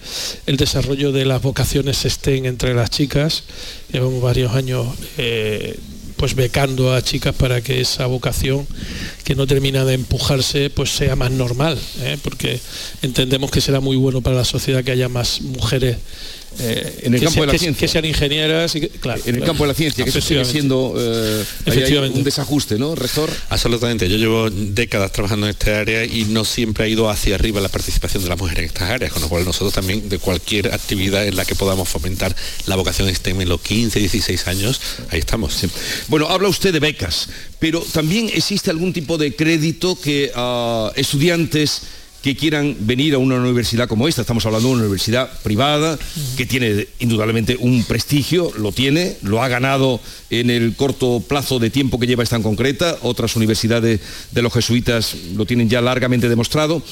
[0.47, 3.45] desarrollo de las vocaciones STEM entre las chicas.
[3.93, 5.79] Llevamos varios años eh,
[6.21, 8.67] pues becando a chicas para que esa vocación
[9.25, 12.19] que no termina de empujarse pues sea más normal, ¿eh?
[12.23, 12.61] porque
[13.01, 15.97] entendemos que será muy bueno para la sociedad que haya más mujeres
[16.59, 17.81] eh, en el campo de la ciencia.
[17.81, 18.75] Que sean ingenieras.
[18.75, 21.45] Y claro, en el campo de la ciencia, que eso sigue siendo eh,
[22.15, 23.31] un desajuste, ¿no, rector?
[23.49, 24.09] Absolutamente.
[24.09, 27.69] Yo llevo décadas trabajando en esta área y no siempre ha ido hacia arriba la
[27.69, 31.27] participación de la mujer en estas áreas, con lo cual nosotros también de cualquier actividad
[31.27, 32.35] en la que podamos fomentar
[32.67, 35.61] la vocación STEM en los 15, 16 años, ahí estamos.
[36.09, 41.83] Bueno, habla usted de becas, pero también existe algún tipo de crédito que a estudiantes
[42.23, 44.21] que quieran venir a una universidad como esta.
[44.21, 45.99] Estamos hablando de una universidad privada
[46.37, 51.71] que tiene indudablemente un prestigio, lo tiene, lo ha ganado en el corto plazo de
[51.71, 52.99] tiempo que lleva esta en concreta.
[53.03, 54.01] Otras universidades
[54.33, 56.83] de los jesuitas lo tienen ya largamente demostrado.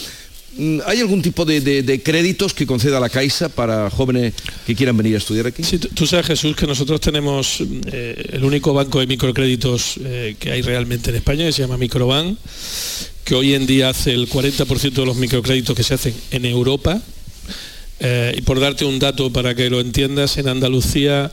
[0.56, 4.32] Mm, ¿Hay algún tipo de, créditos que conceda la Caixa para jóvenes
[4.66, 5.62] que quieran venir a estudiar aquí?
[5.62, 7.62] Tú sabes, Jesús, que nosotros tenemos
[7.92, 11.76] eh, el único banco de microcréditos eh, que hay realmente en España, que se llama
[11.76, 12.38] Microban
[13.28, 16.98] que hoy en día hace el 40% de los microcréditos que se hacen en Europa.
[18.00, 21.30] Eh, y por darte un dato para que lo entiendas, en Andalucía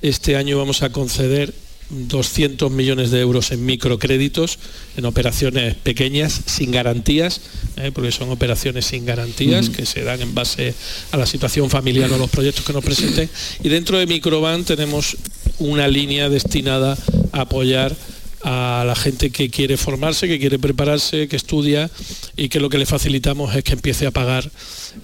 [0.00, 1.52] este año vamos a conceder
[1.90, 4.58] 200 millones de euros en microcréditos,
[4.96, 7.42] en operaciones pequeñas, sin garantías,
[7.76, 10.72] eh, porque son operaciones sin garantías que se dan en base
[11.10, 13.28] a la situación familiar o los proyectos que nos presenten.
[13.62, 15.18] Y dentro de Microban tenemos
[15.58, 16.96] una línea destinada
[17.32, 17.94] a apoyar
[18.44, 21.90] a la gente que quiere formarse, que quiere prepararse, que estudia
[22.36, 24.50] y que lo que le facilitamos es que empiece a pagar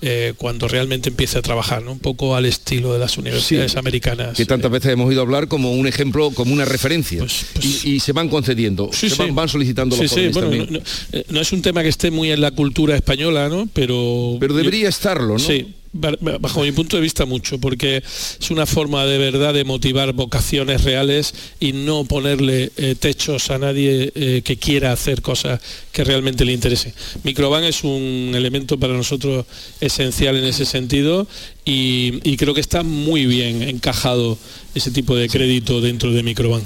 [0.03, 4.37] eh, cuando realmente empiece a trabajar, un poco al estilo de las universidades americanas.
[4.37, 7.20] Que tantas veces hemos oído hablar como un ejemplo, como una referencia.
[7.20, 10.81] Pues, pues y, se van concediendo, se van, solicitando los jóvenes bueno,
[11.12, 13.68] eh, no, es un tema que esté muy en la cultura española, ¿no?
[13.72, 15.38] Pero, Pero debería estarlo, ¿no?
[15.38, 20.12] Sí bajo mi punto de vista mucho, porque es una forma de verdad de motivar
[20.12, 26.05] vocaciones reales y no ponerle eh, techos a nadie eh, que quiera hacer cosas que
[26.05, 26.94] realmente le interese.
[27.24, 29.46] Microban es un elemento para nosotros
[29.81, 31.26] esencial en ese sentido
[31.64, 34.38] y, creo que está muy bien encajado
[34.74, 36.62] ese tipo de crédito dentro de Microban.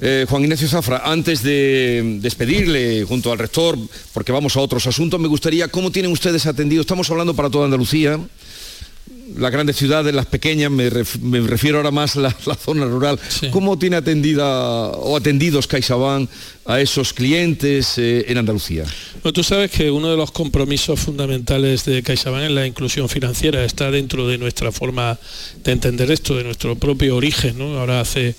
[0.00, 3.76] Eh, Juan Ignacio Zafra, antes de despedirle junto al rector,
[4.14, 6.80] porque vamos a otros asuntos, me gustaría, ¿cómo tienen ustedes atendido?
[6.80, 8.18] Estamos hablando para toda Andalucía,
[9.36, 12.30] las grandes ciudades, las pequeñas, me, refiero ahora más a la,
[12.64, 13.18] zona rural.
[13.50, 14.46] ¿Cómo tiene atendida
[14.88, 16.28] o atendidos CaixaBank
[16.70, 18.84] a esos clientes eh, en Andalucía?
[19.22, 23.64] Bueno, tú sabes que uno de los compromisos fundamentales de CaixaBank es la inclusión financiera,
[23.64, 25.18] está dentro de nuestra forma
[25.64, 27.60] de entender esto, de nuestro propio origen.
[27.60, 28.34] Ahora hace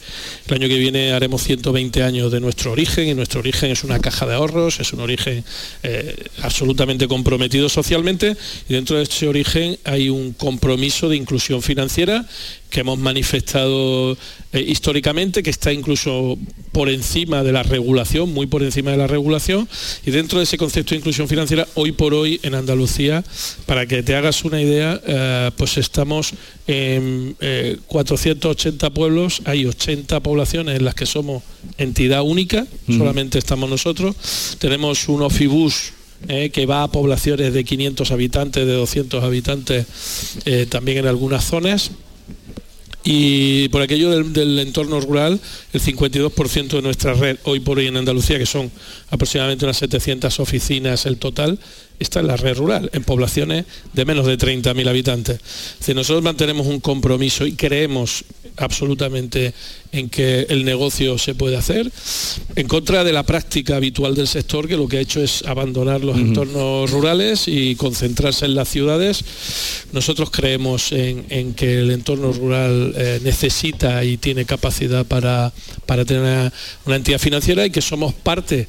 [0.48, 4.00] el año que viene haremos 120 años de nuestro origen y nuestro origen es una
[4.00, 5.44] caja de ahorros, es un origen
[5.84, 8.38] eh, absolutamente comprometido socialmente
[8.70, 12.26] y dentro de ese origen hay un compromiso de inclusión financiera
[12.72, 14.18] que hemos manifestado
[14.54, 16.38] eh, históricamente, que está incluso
[16.72, 19.68] por encima de la regulación, muy por encima de la regulación,
[20.06, 23.24] y dentro de ese concepto de inclusión financiera, hoy por hoy en Andalucía,
[23.66, 26.34] para que te hagas una idea, eh, pues estamos
[26.66, 27.36] en
[27.88, 31.44] 480 eh, pueblos, hay 80 poblaciones en las que somos
[31.78, 34.16] entidad única, solamente estamos nosotros,
[34.60, 35.92] tenemos un ofibus
[36.28, 39.86] que va a poblaciones de 500 habitantes, de 200 habitantes,
[40.70, 41.92] también en algunas zonas.
[43.04, 45.40] Y por aquello del, entorno rural,
[45.74, 48.72] el 52% de nuestra red hoy por hoy en Andalucía, que son
[49.10, 51.58] aproximadamente unas 700 oficinas el total,
[52.04, 55.40] está en la red rural, en poblaciones de menos de 30.000 habitantes.
[55.80, 58.26] Si nosotros mantenemos un compromiso y creemos
[58.58, 59.54] absolutamente
[59.92, 61.92] en que el negocio se puede hacer,
[62.56, 66.04] en contra de la práctica habitual del sector, que lo que ha hecho es abandonar
[66.04, 69.24] los entornos rurales y concentrarse en las ciudades.
[69.92, 75.52] Nosotros creemos en, que el entorno rural eh, necesita y tiene capacidad para,
[75.86, 76.52] para tener
[76.86, 78.68] una entidad financiera y que somos parte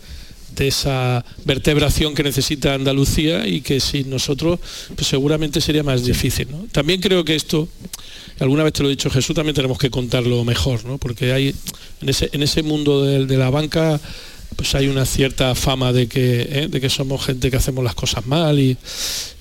[0.57, 4.61] de esa vertebración que necesita Andalucía y que sin nosotros
[4.95, 6.49] pues seguramente sería más difícil.
[6.73, 7.69] También creo que esto,
[8.39, 11.55] alguna vez te lo he dicho Jesús, también tenemos que contarlo mejor, porque hay
[12.01, 14.01] en ese, en ese mundo de, la banca
[14.57, 16.69] pues hay una cierta fama de que, ¿eh?
[16.69, 18.77] de que somos gente que hacemos las cosas mal y,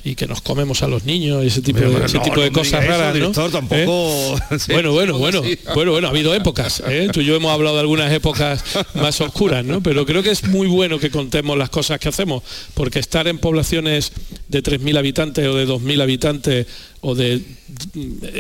[0.04, 2.86] y que nos comemos a los niños y ese tipo, de, ese tipo de cosas
[2.86, 3.32] raras, ¿no?
[3.32, 4.36] tampoco...
[4.70, 5.42] bueno, bueno, bueno,
[5.74, 7.10] bueno, bueno, ha habido épocas, ¿eh?
[7.12, 8.64] tú y yo hemos hablado de algunas épocas
[8.96, 9.82] más oscuras, ¿no?
[9.84, 13.38] Pero creo que es muy bueno que contemos las cosas que hacemos, porque estar en
[13.38, 14.12] poblaciones
[14.48, 16.68] de 3.000 habitantes o de 2.000 habitantes
[17.02, 17.42] o de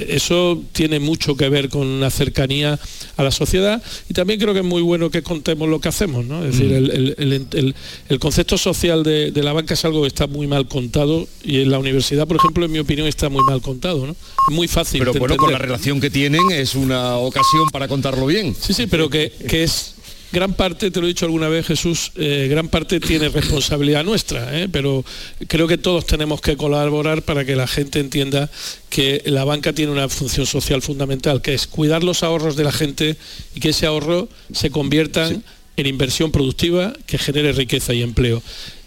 [0.07, 2.79] eso tiene mucho que ver con una cercanía
[3.17, 6.25] a la sociedad y también creo que es muy bueno que contemos lo que hacemos,
[6.25, 6.45] ¿no?
[6.45, 7.73] Es decir, mm.
[8.09, 11.71] el, concepto social de, la banca es algo que está muy mal contado y en
[11.71, 14.15] la universidad, por ejemplo, en mi opinión, está muy mal contado, ¿no?
[14.49, 14.99] Muy fácil.
[14.99, 18.55] Pero bueno, con la relación que tienen es una ocasión para contarlo bien.
[18.59, 19.95] Sí, sí, pero que, que es
[20.31, 24.57] gran parte, te lo he dicho alguna vez Jesús, eh, gran parte tiene responsabilidad nuestra,
[24.57, 24.69] ¿eh?
[24.71, 25.03] pero
[25.47, 28.49] creo que todos tenemos que colaborar para que la gente entienda
[28.89, 32.71] que la banca tiene una función social fundamental, que es cuidar los ahorros de la
[32.71, 33.17] gente
[33.55, 35.29] y que ese ahorro se convierta
[35.77, 38.41] en inversión productiva que genere riqueza y empleo.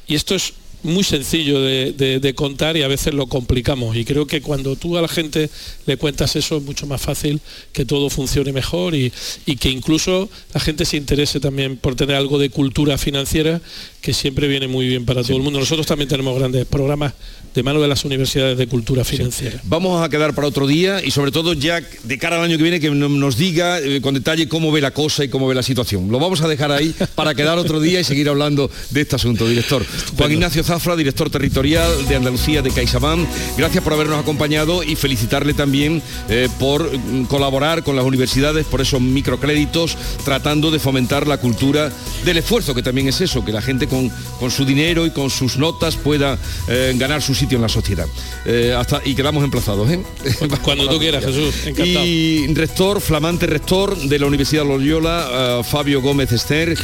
[0.06, 3.96] Y esto es muy sencillo de, contar y a veces lo complicamos.
[3.96, 5.50] Y creo que cuando tú a la gente
[5.86, 7.40] le cuentas eso es mucho más fácil
[7.72, 9.12] que todo funcione mejor y,
[9.46, 13.60] y que incluso la gente se interese también por tener algo de cultura financiera
[14.00, 15.58] que siempre viene muy bien para todo el mundo.
[15.58, 17.14] Nosotros también tenemos grandes programas
[17.54, 19.60] de mano de las universidades de cultura financiera.
[19.64, 22.62] Vamos a quedar para otro día y sobre todo ya de cara al año que
[22.62, 25.62] viene que nos diga eh, con detalle cómo ve la cosa y cómo ve la
[25.62, 26.10] situación.
[26.10, 29.46] Lo vamos a dejar ahí para quedar otro día y seguir hablando de este asunto,
[29.48, 29.84] director.
[30.16, 35.54] Juan Ignacio Zafra, director territorial de Andalucía de CaixaBank, gracias por habernos acompañado y felicitarle
[35.54, 41.38] también eh, por mm, colaborar con las universidades por esos microcréditos tratando de fomentar la
[41.38, 41.92] cultura
[42.24, 44.10] del esfuerzo, que también es eso, que la gente con,
[44.50, 46.38] su dinero y con sus notas pueda
[46.68, 48.06] eh, ganar su sitio en la sociedad.
[48.46, 49.90] Eh, hasta, y quedamos emplazados.
[49.90, 50.00] ¿eh?
[50.62, 51.66] Cuando tú quieras, Jesús.
[51.66, 52.06] Encantado.
[52.06, 56.76] Y rector, flamante rector de la Universidad Loyola, Fabio Gómez Ester,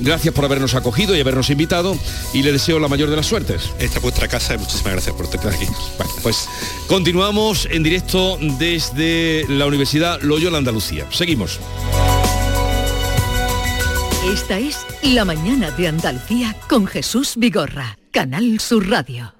[0.00, 1.96] gracias por habernos acogido y habernos invitado
[2.32, 3.70] y le deseo la mayor de las suertes.
[3.78, 5.66] Esta es vuestra casa y muchísimas gracias por estar aquí.
[6.22, 6.48] pues
[6.86, 11.06] continuamos en directo desde la Universidad Loyola Andalucía.
[11.10, 11.58] Seguimos.
[14.32, 19.39] Esta es La Mañana de Andalucía con Jesús Vigorra, Canal Sur Radio.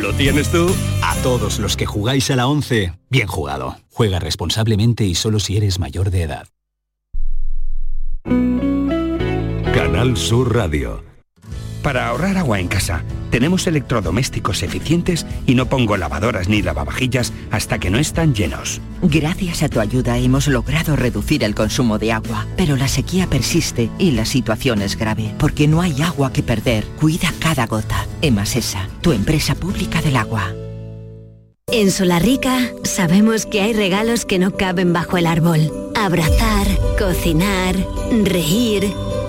[0.00, 0.74] ¿Lo tienes tú?
[1.02, 3.76] A todos los que jugáis a la 11, bien jugado.
[3.90, 6.48] Juega responsablemente y solo si eres mayor de edad.
[9.74, 11.11] Canal Sur Radio.
[11.82, 17.78] Para ahorrar agua en casa, tenemos electrodomésticos eficientes y no pongo lavadoras ni lavavajillas hasta
[17.80, 18.80] que no están llenos.
[19.02, 23.90] Gracias a tu ayuda hemos logrado reducir el consumo de agua, pero la sequía persiste
[23.98, 26.84] y la situación es grave, porque no hay agua que perder.
[27.00, 28.06] Cuida cada gota.
[28.20, 30.54] Emasesa, tu empresa pública del agua.
[31.68, 35.72] En Solarrica sabemos que hay regalos que no caben bajo el árbol.
[35.96, 36.66] Abrazar,
[36.98, 37.74] cocinar,
[38.24, 38.92] reír,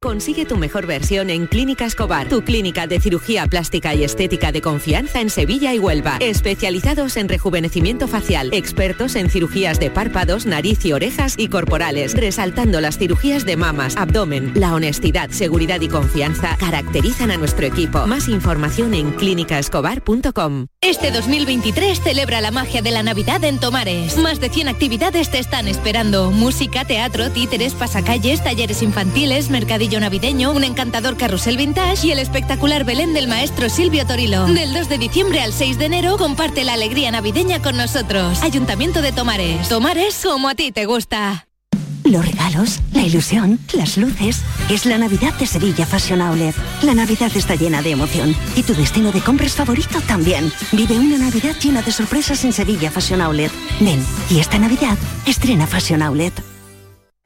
[0.00, 4.62] Consigue tu mejor versión en Clínica Escobar, tu clínica de cirugía plástica y estética de
[4.62, 6.18] confianza en Sevilla y Huelva.
[6.20, 12.80] Especializados en rejuvenecimiento facial, expertos en cirugías de párpados, nariz y orejas y corporales, resaltando
[12.80, 14.52] las cirugías de mamas, abdomen.
[14.54, 18.06] La honestidad, seguridad y confianza caracterizan a nuestro equipo.
[18.06, 20.66] Más información en clínicaescobar.com.
[20.80, 24.16] Este 2023 celebra la magia de la Navidad en Tomares.
[24.18, 26.30] Más de 100 actividades te están esperando.
[26.30, 32.84] Música, teatro, títeres, pasacalles, talleres infantiles, mercadillos navideño, un encantador carrusel vintage y el espectacular
[32.84, 34.44] Belén del maestro Silvio Torilo.
[34.44, 38.42] Del 2 de diciembre al 6 de enero comparte la alegría navideña con nosotros.
[38.42, 39.68] Ayuntamiento de Tomares.
[39.68, 41.46] Tomares como a ti te gusta.
[42.04, 44.42] Los regalos, la ilusión, las luces.
[44.70, 46.54] Es la Navidad de Sevilla Fashion Outlet.
[46.82, 50.52] La Navidad está llena de emoción y tu destino de compras favorito también.
[50.72, 53.52] Vive una Navidad llena de sorpresas en Sevilla Fashion Outlet.
[53.80, 54.96] Ven, y esta Navidad
[55.26, 56.47] estrena Fashion Outlet.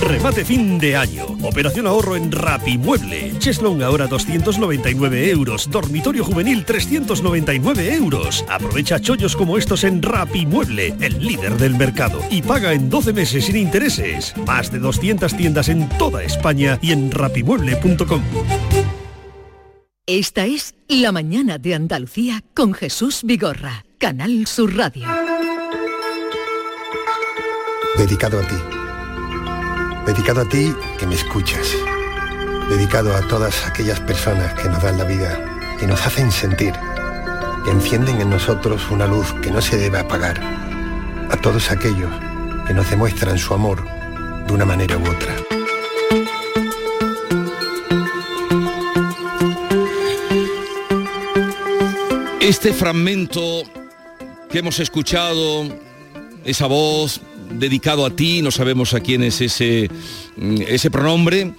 [0.00, 1.26] Remate fin de año.
[1.42, 3.34] Operación ahorro en Rapimueble.
[3.38, 5.70] Cheslong ahora 299 euros.
[5.70, 8.44] Dormitorio juvenil 399 euros.
[8.48, 12.20] Aprovecha chollos como estos en Rapimueble, el líder del mercado.
[12.30, 14.34] Y paga en 12 meses sin intereses.
[14.46, 18.22] Más de 200 tiendas en toda España y en rapimueble.com.
[20.06, 25.06] Esta es La Mañana de Andalucía con Jesús Vigorra, Canal Sur Radio.
[27.98, 28.77] Dedicado a ti.
[30.08, 31.68] Dedicado a ti que me escuchas.
[32.70, 35.38] Dedicado a todas aquellas personas que nos dan la vida,
[35.78, 36.72] que nos hacen sentir,
[37.62, 40.40] que encienden en nosotros una luz que no se debe apagar.
[41.30, 42.10] A todos aquellos
[42.66, 43.84] que nos demuestran su amor
[44.46, 45.36] de una manera u otra.
[52.40, 53.62] Este fragmento
[54.50, 55.66] que hemos escuchado,
[56.46, 57.20] esa voz
[57.50, 59.90] dedicado a ti, no sabemos a quién es ese,
[60.36, 61.52] mm, ese pronombre,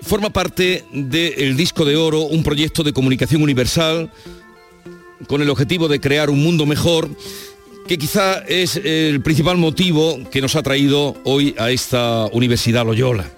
[0.00, 4.10] forma parte del Disco de Oro, un proyecto de comunicación universal
[5.26, 7.08] con el objetivo de crear un mundo mejor
[7.86, 13.30] que quizá es el principal motivo que nos ha traído hoy a esta Universidad Loyola.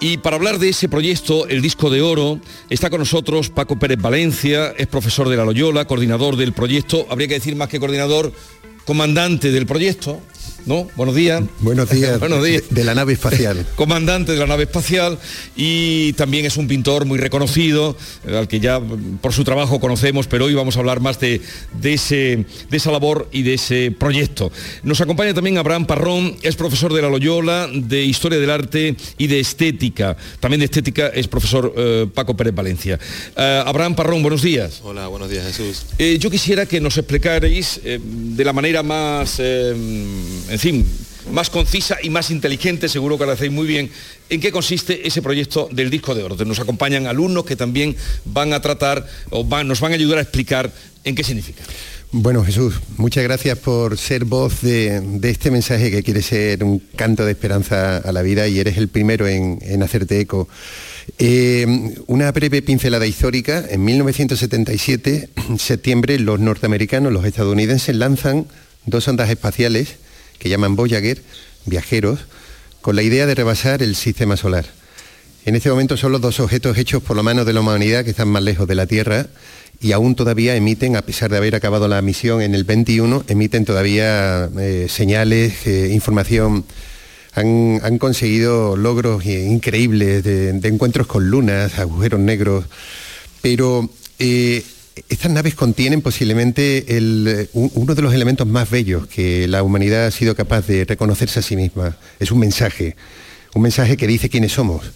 [0.00, 2.40] Y para hablar de ese proyecto, el disco de oro,
[2.70, 7.26] está con nosotros Paco Pérez Valencia, es profesor de la Loyola, coordinador del proyecto, habría
[7.26, 8.32] que decir más que coordinador,
[8.84, 10.20] comandante del proyecto.
[10.66, 10.88] ¿No?
[10.96, 11.42] Buenos días.
[11.60, 12.18] Buenos días.
[12.20, 12.64] Buenos días.
[12.70, 13.66] De la nave espacial.
[13.76, 15.18] Comandante de la nave espacial
[15.56, 17.96] y también es un pintor muy reconocido,
[18.26, 21.20] eh, al que ya mm, por su trabajo conocemos, pero hoy vamos a hablar más
[21.20, 21.40] de,
[21.80, 24.50] de, ese, de esa labor y de ese proyecto.
[24.82, 29.26] Nos acompaña también Abraham Parrón, es profesor de la Loyola, de Historia del Arte y
[29.26, 30.16] de Estética.
[30.40, 32.98] También de Estética es profesor eh, Paco Pérez Valencia.
[33.36, 34.80] Eh, Abraham Parrón, buenos días.
[34.82, 35.86] Hola, buenos días Jesús.
[35.98, 39.74] Eh, yo quisiera que nos explicarais eh, de la manera más, eh,
[40.48, 40.86] en fin,
[41.32, 43.90] más concisa y más inteligente, seguro que lo hacéis muy bien,
[44.30, 46.36] en qué consiste ese proyecto del disco de oro.
[46.44, 50.72] Nos acompañan alumnos que también van a tratar o nos van a ayudar a explicar
[51.04, 51.62] en qué significa.
[52.10, 57.26] Bueno, Jesús, muchas gracias por ser voz de, este mensaje que quiere ser un canto
[57.26, 60.48] de esperanza a la vida y eres el primero en, hacerte eco.
[61.18, 61.66] Eh,
[62.06, 63.62] una breve pincelada histórica.
[63.68, 68.46] En 1977, en septiembre, los norteamericanos, los estadounidenses, lanzan
[68.86, 69.96] dos ondas espaciales
[70.38, 71.22] que llaman Voyager,
[71.66, 72.20] viajeros,
[72.80, 74.66] con la idea de rebasar el sistema solar.
[75.44, 78.10] En este momento son los dos objetos hechos por la mano de la humanidad que
[78.10, 79.26] están más lejos de la Tierra
[79.80, 83.64] y aún todavía emiten, a pesar de haber acabado la misión en el 21, emiten
[83.64, 86.64] todavía eh, señales, eh, información.
[87.34, 92.64] Han, han conseguido logros eh, increíbles de, encuentros con lunas, agujeros negros,
[93.40, 93.88] pero
[95.08, 100.06] estas naves contienen posiblemente eh, un- uno de los elementos más bellos que la humanidad
[100.06, 101.96] ha sido capaz de reconocerse a sí misma.
[102.18, 102.96] Es un mensaje,
[103.54, 104.92] un mensaje que dice quiénes somos.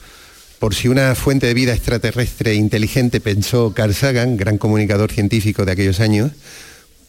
[0.58, 5.72] Por si una fuente de vida extraterrestre inteligente pensó Carl Sagan, gran comunicador científico de
[5.72, 6.30] aquellos años,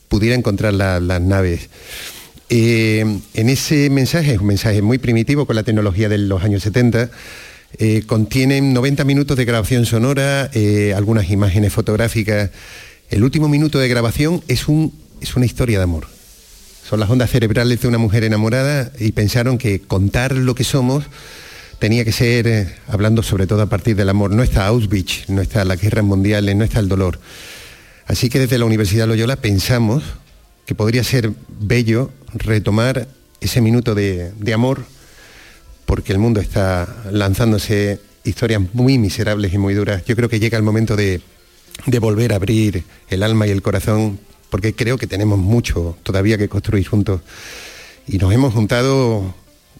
[0.07, 1.69] pudiera encontrar la- las naves.
[2.49, 6.63] Eh, en ese mensaje, es un mensaje muy primitivo con la tecnología de los años
[6.63, 7.09] 70,
[7.79, 12.51] eh, contienen 90 minutos de grabación sonora, eh, algunas imágenes fotográficas.
[13.09, 16.07] El último minuto de grabación es, un, es una historia de amor.
[16.87, 21.05] Son las ondas cerebrales de una mujer enamorada y pensaron que contar lo que somos
[21.79, 24.31] tenía que ser eh, hablando sobre todo a partir del amor.
[24.31, 27.19] No está Auschwitz, no está las guerras mundiales, no está el dolor.
[28.05, 30.03] Así que desde la Universidad Loyola pensamos
[30.65, 33.07] que podría ser bello retomar
[33.41, 34.85] ese minuto de, de amor
[35.85, 40.03] porque el mundo está lanzándose historias muy miserables y muy duras.
[40.05, 41.21] Yo creo que llega el momento de,
[41.85, 44.19] de volver a abrir el alma y el corazón
[44.49, 47.21] porque creo que tenemos mucho todavía que construir juntos.
[48.07, 49.33] Y nos hemos juntado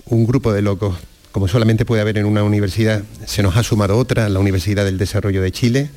[0.05, 0.97] un grupo de locos,
[1.31, 3.03] como solamente puede haber en una universidad.
[3.27, 5.89] Se nos ha sumado otra, la Universidad del Desarrollo de Chile,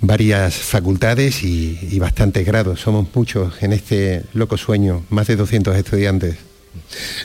[0.00, 2.80] varias facultades y, y bastantes grados.
[2.80, 6.51] Somos muchos en este loco sueño, más de 200 estudiantes.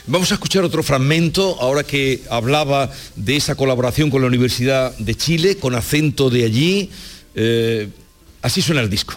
[0.06, 5.14] Vamos a escuchar otro fragmento, ahora que hablaba de esa colaboración con la Universidad de
[5.14, 6.90] Chile, con acento de allí.
[7.34, 7.88] Eh,
[8.42, 9.14] así suena el disco.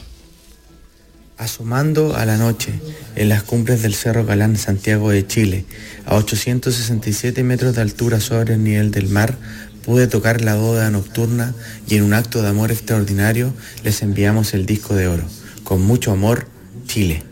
[1.38, 2.74] Asomando a la noche,
[3.16, 5.66] en las cumbres del Cerro Galán, Santiago de Chile,
[6.06, 9.38] a 867 metros de altura sobre el nivel del mar,
[9.84, 11.56] pude tocar la boda nocturna
[11.88, 13.54] y en un acto de amor extraordinario
[13.84, 15.24] les enviamos el disco de oro.
[15.64, 16.48] Con mucho amor,
[16.86, 17.31] Chile.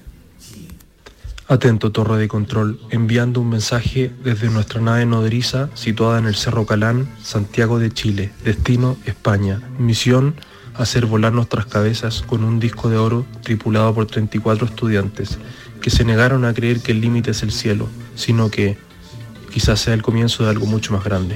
[1.50, 6.68] Atento torre de control, enviando un mensaje desde nuestra nave nodriza situada en el Cerro
[6.68, 9.60] Calán, Santiago de Chile, destino España.
[9.80, 10.36] Misión,
[10.76, 15.40] hacer volar nuestras cabezas con un disco de oro tripulado por 34 estudiantes
[15.82, 18.78] que se negaron a creer que el límite es el cielo, sino que
[19.52, 21.36] quizás sea el comienzo de algo mucho más grande.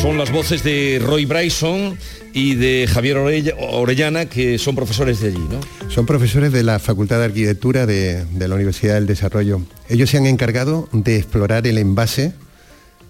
[0.00, 1.98] Son las voces de Roy Bryson
[2.32, 3.18] y de Javier
[3.58, 5.60] Orellana, que son profesores de allí, ¿no?
[5.90, 9.62] Son profesores de la Facultad de Arquitectura de, la Universidad del Desarrollo.
[9.88, 12.32] Ellos se han encargado de explorar el envase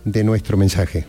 [0.05, 1.07] de nuestro mensaje.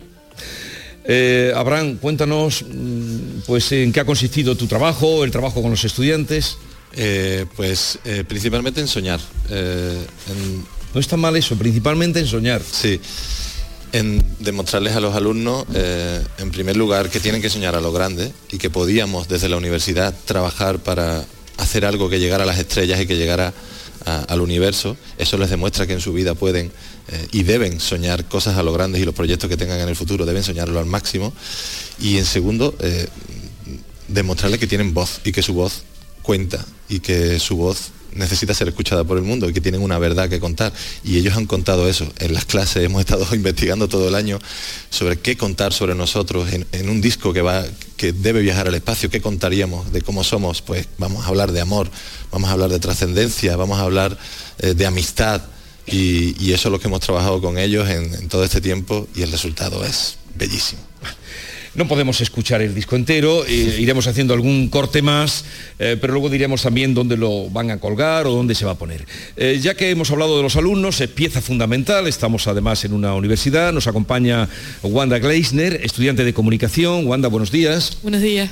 [1.06, 5.84] Eh, Abraham, cuéntanos mm, pues en qué ha consistido tu trabajo, el trabajo con los
[5.84, 6.58] estudiantes.
[6.94, 9.22] Eh, pues eh, principalmente en soñar.
[10.94, 12.62] No está mal eso, principalmente en soñar.
[12.62, 13.00] Sí
[13.92, 17.92] en demostrarles a los alumnos, eh, en primer lugar, que tienen que soñar a lo
[17.92, 21.26] grande y que podíamos desde la universidad trabajar para
[21.58, 23.54] hacer algo que llegara a las estrellas y que llegara
[24.06, 24.98] al universo.
[25.18, 26.72] Eso les demuestra que en su vida pueden
[27.10, 29.96] eh, y deben soñar cosas a lo grande y los proyectos que tengan en el
[29.96, 31.34] futuro deben soñarlo al máximo.
[32.00, 33.08] Y en segundo, eh,
[34.08, 35.84] demostrarles que tienen voz y que su voz
[36.22, 40.00] cuenta y que su voz necesita ser escuchada por el mundo y que tienen una
[40.00, 40.74] verdad que contar.
[41.04, 42.12] Y ellos han contado eso.
[42.20, 44.40] En las clases hemos estado investigando todo el año
[44.90, 47.66] sobre qué contar sobre nosotros en, un disco que, va,
[47.98, 50.62] que debe viajar al espacio, qué contaríamos de cómo somos.
[50.62, 51.90] Pues vamos a hablar de amor,
[52.32, 54.18] vamos a hablar de trascendencia, vamos a hablar
[54.60, 55.42] eh, de amistad.
[55.88, 59.32] Y, eso es lo que hemos trabajado con ellos en todo este tiempo y el
[59.32, 60.91] resultado es bellísimo.
[61.74, 65.46] No podemos escuchar el disco entero, eh, iremos haciendo algún corte más,
[65.80, 68.78] eh, pero luego diremos también dónde lo van a colgar o dónde se va a
[68.78, 69.06] poner.
[69.38, 73.14] Eh, ya que hemos hablado de los alumnos, es pieza fundamental, estamos además en una
[73.14, 74.50] universidad, nos acompaña
[74.84, 77.08] Wanda Gleisner, estudiante de comunicación.
[77.08, 78.00] Wanda, buenos días.
[78.04, 78.50] Buenos días.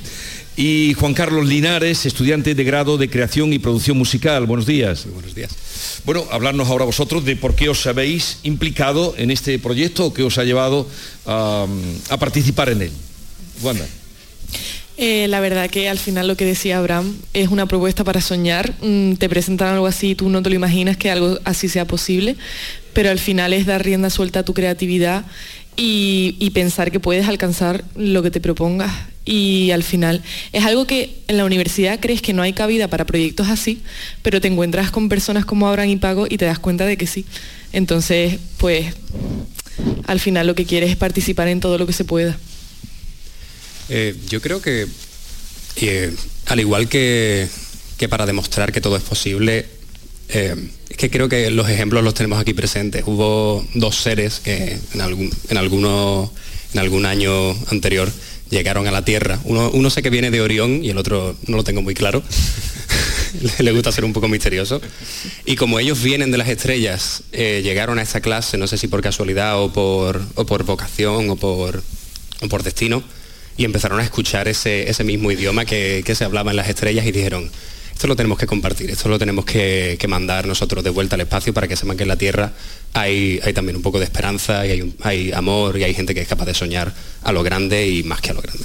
[0.56, 4.46] Y Juan Carlos Linares, estudiante de grado de creación y producción musical.
[4.46, 5.06] Buenos días.
[5.14, 5.52] buenos días.
[6.06, 10.24] Bueno, hablarnos ahora vosotros de por qué os habéis implicado en este proyecto o qué
[10.24, 10.88] os ha llevado
[11.26, 11.68] a
[12.18, 12.92] participar en él.
[15.02, 18.74] Eh, la verdad que al final lo que decía Abraham es una propuesta para soñar.
[18.82, 22.36] Mm, te presentan algo así, tú no te lo imaginas que algo así sea posible,
[22.92, 25.24] pero al final es dar rienda suelta a tu creatividad
[25.78, 28.92] y, pensar que puedes alcanzar lo que te propongas.
[29.24, 33.06] Y al final es algo que en la universidad crees que no hay cabida para
[33.06, 33.82] proyectos así,
[34.22, 37.08] pero te encuentras con personas como Abraham y Pago y te das cuenta de que
[37.08, 37.26] sí.
[37.72, 38.88] Entonces, pues
[40.08, 42.38] al final lo que quieres es participar en todo lo que se pueda.
[43.90, 44.88] Eh, yo creo que,
[45.78, 46.16] eh,
[46.46, 47.48] al igual que,
[48.10, 49.66] para demostrar que todo es posible,
[50.30, 50.56] eh,
[50.90, 53.04] es que creo que los ejemplos los tenemos aquí presentes.
[53.06, 58.12] Hubo dos seres que en algún, en en algún año anterior
[58.52, 59.40] llegaron a la Tierra.
[59.44, 62.22] Uno, uno sé que viene de Orión y el otro no lo tengo muy claro.
[63.60, 64.82] Le gusta ser un poco misterioso.
[65.46, 69.02] Y como ellos vienen de las estrellas, llegaron a esta clase, no sé si por
[69.02, 71.84] casualidad o por, o por vocación o por,
[72.42, 73.04] o por destino,
[73.60, 77.12] y empezaron a escuchar ese, ese mismo idioma que, se hablaba en las estrellas y
[77.12, 77.52] dijeron,
[77.92, 81.54] esto lo tenemos que compartir, esto lo tenemos que, mandar nosotros de vuelta al espacio
[81.54, 82.54] para que sepan que en la Tierra
[82.94, 86.22] hay, hay también un poco de esperanza y hay, hay amor y hay gente que
[86.22, 88.64] es capaz de soñar a lo grande y más que a lo grande.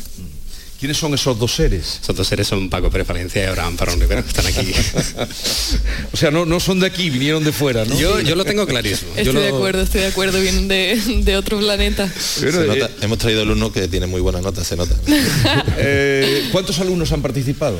[0.84, 1.98] ¿Quiénes son esos dos seres?
[2.02, 4.70] Esos dos seres son Paco Pérez Valencia y Abraham Parón Rivera, que están aquí.
[6.12, 7.98] o sea, no, no son de aquí, vinieron de fuera, ¿no?
[7.98, 9.12] Yo, yo lo tengo clarísimo.
[9.16, 12.12] Estoy de acuerdo, estoy de acuerdo, vienen de, de otro planeta.
[12.42, 14.94] Eh, hemos traído alumno que tiene muy buena nota, se nota.
[15.78, 17.78] Eh, ¿Cuántos alumnos han participado?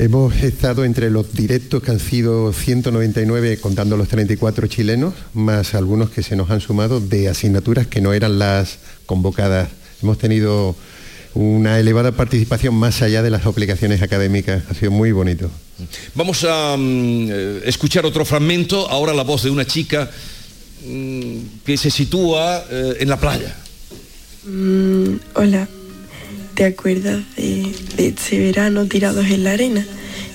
[0.00, 6.10] Hemos estado entre los directos que han sido 199 contando los 34 chilenos, más algunos
[6.10, 9.68] que se nos han sumado de asignaturas que no eran las convocadas.
[10.02, 10.74] Hemos tenido
[11.34, 14.62] una elevada participación más allá de las aplicaciones académicas.
[14.68, 15.50] Ha sido muy bonito.
[16.14, 20.10] Vamos a mm, eh, escuchar otro fragmento, ahora la voz de una chica
[20.86, 23.56] mm, que se sitúa eh, en la playa.
[24.44, 25.68] Mm, hola,
[26.54, 29.86] ¿te acuerdas de, de ese verano tirados en la arena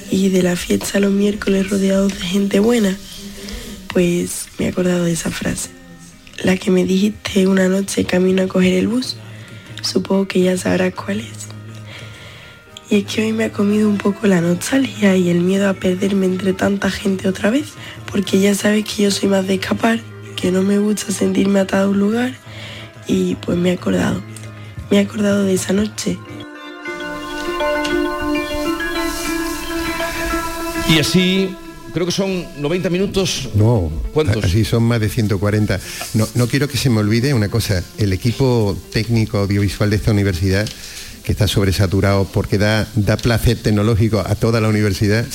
[0.10, 2.98] y de la fiesta los miércoles rodeados de gente buena?
[3.94, 5.70] Pues me he acordado de esa frase,
[6.44, 9.18] la que me dijiste una noche camino a coger el bus
[9.82, 11.48] supongo que ya sabrás cuál es.
[12.90, 15.74] Y es que hoy me ha comido un poco la nostalgia y el miedo a
[15.74, 17.74] perderme entre tanta gente otra vez,
[18.10, 20.00] porque ya sabes que yo soy más de escapar,
[20.36, 22.34] que no me gusta sentirme atado a un lugar
[23.08, 24.22] y pues me he acordado,
[24.90, 26.18] me he acordado de esa noche.
[30.90, 31.54] Y así
[31.98, 33.50] creo que son 90 minutos.
[33.56, 34.46] No, ¿cuántos?
[34.46, 35.80] Así son más de 140.
[36.14, 40.12] No, no quiero que se me olvide una cosa, el equipo técnico audiovisual de esta
[40.12, 40.70] universidad,
[41.24, 45.26] que está sobresaturado porque da, da placer tecnológico a toda la universidad,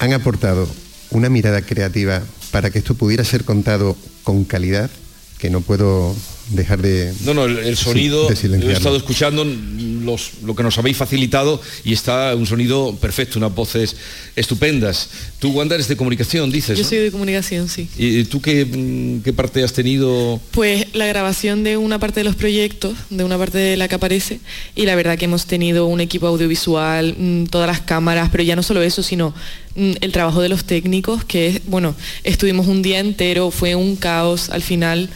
[0.00, 0.68] han aportado
[1.12, 4.90] una mirada creativa para que esto pudiera ser contado con calidad,
[5.38, 6.16] que no puedo
[6.50, 7.12] dejar de...
[7.24, 11.60] No, no, el, el sonido, de he estado escuchando los, lo que nos habéis facilitado
[11.84, 13.96] y está un sonido perfecto, unas voces
[14.36, 15.08] estupendas.
[15.38, 16.88] Tú, Wanda, eres de comunicación, dices, Yo ¿no?
[16.88, 17.88] soy de comunicación, sí.
[17.96, 20.40] ¿Y tú qué, mm, qué parte has tenido?
[20.50, 23.94] Pues la grabación de una parte de los proyectos, de una parte de la que
[23.94, 24.40] aparece,
[24.74, 28.56] y la verdad que hemos tenido un equipo audiovisual, mm, todas las cámaras, pero ya
[28.56, 29.34] no solo eso, sino
[29.76, 31.94] mm, el trabajo de los técnicos, que es, bueno,
[32.24, 35.10] estuvimos un día entero, fue un caos, al final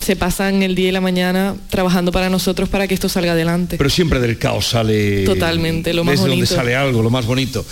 [0.00, 3.76] se pasan el día y la mañana trabajando para nosotros para que esto salga adelante.
[3.78, 5.24] Pero siempre del caos sale...
[5.24, 6.54] Totalmente, lo más desde donde bonito.
[6.54, 7.64] sale algo, lo más bonito.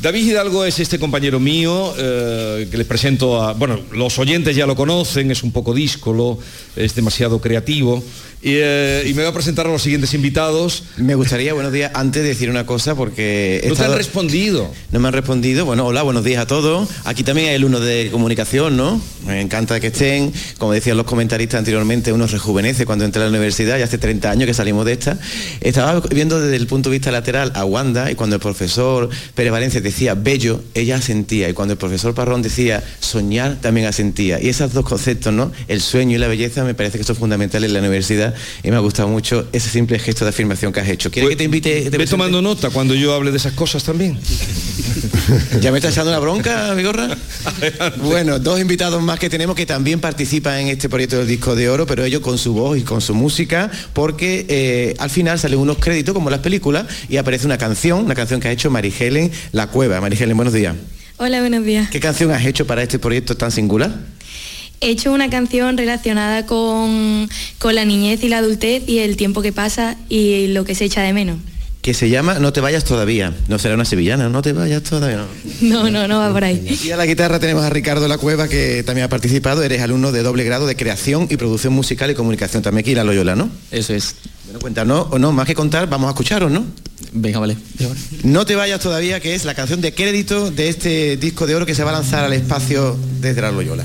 [0.00, 3.54] David Hidalgo es este compañero mío, eh, que les presento a...
[3.54, 6.38] Bueno, los oyentes ya lo conocen, es un poco díscolo,
[6.76, 8.02] es demasiado creativo.
[8.44, 10.82] Y, eh, y me va a presentar a los siguientes invitados.
[10.96, 13.64] Me gustaría, buenos días, antes de decir una cosa porque...
[13.68, 14.68] No te han respondido.
[14.90, 15.64] No me han respondido.
[15.64, 16.88] Bueno, hola, buenos días a todos.
[17.04, 19.00] Aquí también hay el uno de comunicación, ¿no?
[19.24, 20.32] Me encanta que estén.
[20.58, 24.32] Como decían los comentaristas anteriormente, uno rejuvenece cuando entra a la universidad, ya hace 30
[24.32, 25.18] años que salimos de esta.
[25.60, 29.52] Estaba viendo desde el punto de vista lateral a Wanda y cuando el profesor Pérez
[29.52, 31.48] Valencia decía bello, ella asentía.
[31.48, 34.42] Y cuando el profesor Parrón decía soñar, también asentía.
[34.42, 35.52] Y esos dos conceptos, ¿no?
[35.68, 38.31] El sueño y la belleza, me parece que son fundamentales en la universidad
[38.62, 41.10] y me ha gustado mucho ese simple gesto de afirmación que has hecho.
[41.10, 41.90] ¿Quieres que te invite?
[41.90, 44.18] Ve tomando nota cuando yo hable de esas cosas también.
[45.60, 47.16] ¿Ya me está echando una bronca, Vigorra?
[48.02, 51.68] Bueno, dos invitados más que tenemos que también participan en este proyecto del disco de
[51.68, 55.58] oro, pero ellos con su voz y con su música, porque eh, al final salen
[55.58, 59.30] unos créditos como las películas y aparece una canción, una canción que ha hecho Marigelen
[59.52, 60.00] La Cueva.
[60.00, 60.74] Marigelen, buenos días.
[61.18, 61.88] Hola, buenos días.
[61.90, 63.92] ¿Qué canción has hecho para este proyecto tan singular?
[64.82, 67.28] He hecho una canción relacionada con,
[67.58, 70.84] con la niñez y la adultez y el tiempo que pasa y lo que se
[70.84, 71.38] echa de menos.
[71.82, 73.32] Que se llama No te vayas todavía.
[73.48, 75.18] No será una sevillana, no te vayas todavía.
[75.60, 75.84] no.
[75.84, 76.78] No, no, no va por ahí.
[76.84, 79.62] Y a la guitarra tenemos a Ricardo La Cueva, que también ha participado.
[79.62, 82.62] Eres alumno de doble grado de creación y producción musical y comunicación.
[82.62, 83.50] También aquí en la Loyola, ¿no?
[83.70, 84.16] Eso es.
[84.44, 86.64] Bueno, cuéntanos, o no, más que contar, vamos a escucharos, ¿no?
[87.12, 87.56] Venga, vale.
[88.22, 91.66] No te vayas todavía, que es la canción de crédito de este disco de oro
[91.66, 93.84] que se va a lanzar al espacio desde la Loyola.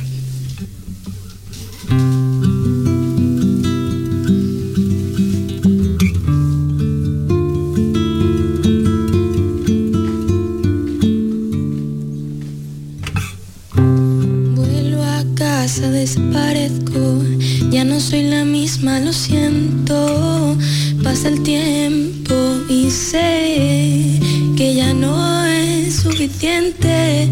[21.28, 22.36] El tiempo
[22.70, 24.18] y sé
[24.56, 27.30] que ya no es suficiente.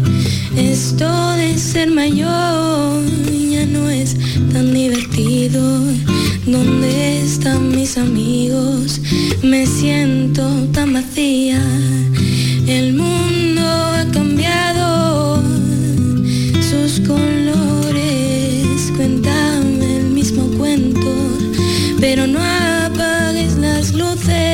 [0.54, 3.02] Esto de ser mayor
[3.50, 4.14] ya no es
[4.52, 5.80] tan divertido.
[6.44, 9.00] ¿Dónde están mis amigos?
[9.42, 11.62] Me siento tan vacía.
[12.66, 15.42] El mundo ha cambiado
[16.60, 21.14] sus colores cuentan el mismo cuento,
[21.98, 22.65] pero no las
[23.96, 24.45] luces.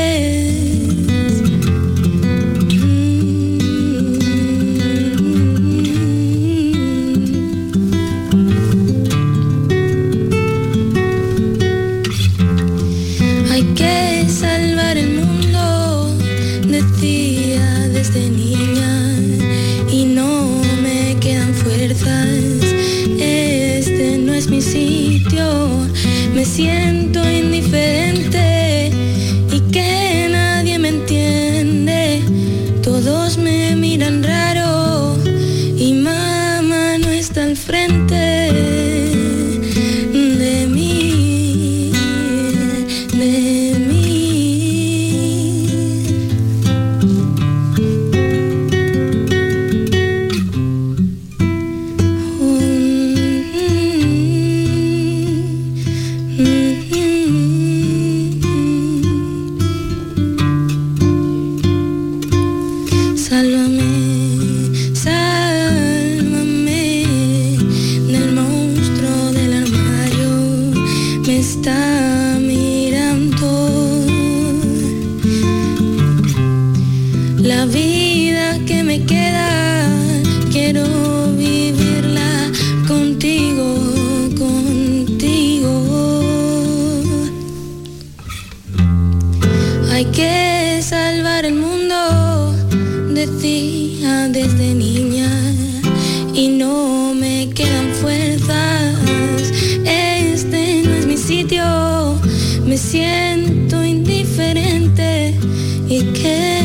[106.05, 106.62] Y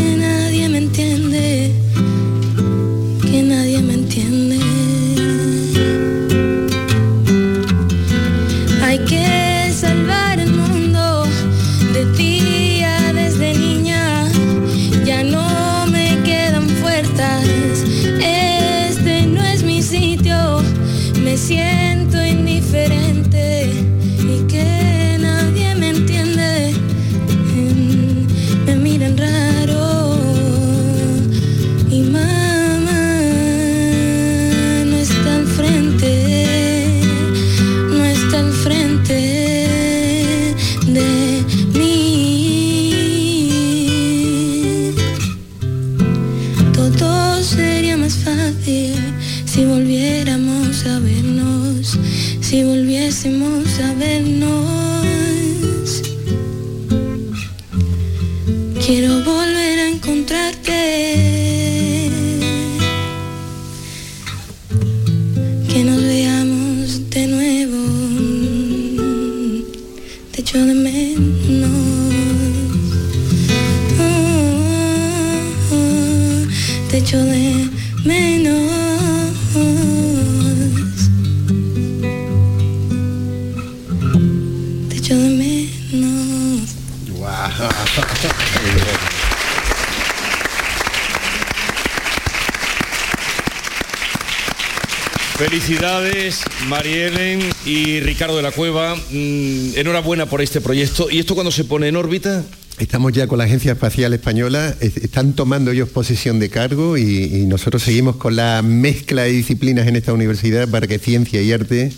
[96.77, 98.95] Marielen y Ricardo de la Cueva.
[98.95, 101.07] Mm, enhorabuena por este proyecto.
[101.09, 102.43] ¿Y esto cuando se pone en órbita?
[102.77, 107.23] Estamos ya con la Agencia Espacial Española, es- están tomando ellos posesión de cargo y,
[107.23, 111.51] y nosotros seguimos con la mezcla de disciplinas en esta universidad para que ciencia y
[111.51, 111.91] arte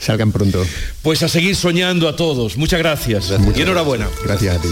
[0.00, 0.66] salgan pronto.
[1.02, 2.56] Pues a seguir soñando a todos.
[2.56, 3.32] Muchas gracias.
[3.54, 4.08] y enhorabuena.
[4.24, 4.68] Gracias a ti.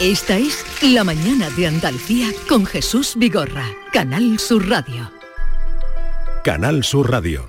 [0.00, 5.08] Esta es La mañana de Andalucía con Jesús Vigorra, Canal Sur Radio.
[6.42, 7.48] Canal Sur Radio,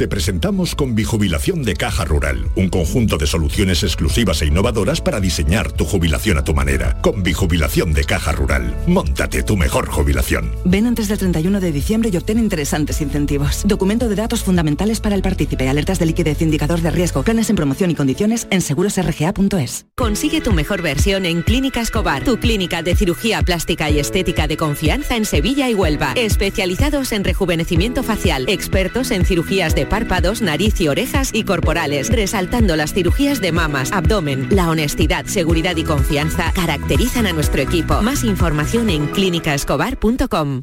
[0.00, 5.20] Te presentamos con Bijubilación de Caja Rural, un conjunto de soluciones exclusivas e innovadoras para
[5.20, 6.96] diseñar tu jubilación a tu manera.
[7.02, 10.52] Con Bijubilación de Caja Rural, montate tu mejor jubilación.
[10.64, 13.60] Ven antes del 31 de diciembre y obtén interesantes incentivos.
[13.66, 17.56] Documento de datos fundamentales para el partícipe, alertas de liquidez, indicador de riesgo, planes en
[17.56, 19.84] promoción y condiciones en segurosrga.es.
[19.98, 24.56] Consigue tu mejor versión en Clínica Escobar, tu clínica de cirugía plástica y estética de
[24.56, 26.14] confianza en Sevilla y Huelva.
[26.16, 32.76] Especializados en rejuvenecimiento facial, expertos en cirugías de párpados, nariz y orejas y corporales, resaltando
[32.76, 34.48] las cirugías de mamas, abdomen.
[34.50, 38.00] La honestidad, seguridad y confianza caracterizan a nuestro equipo.
[38.00, 40.62] Más información en clínicaescobar.com.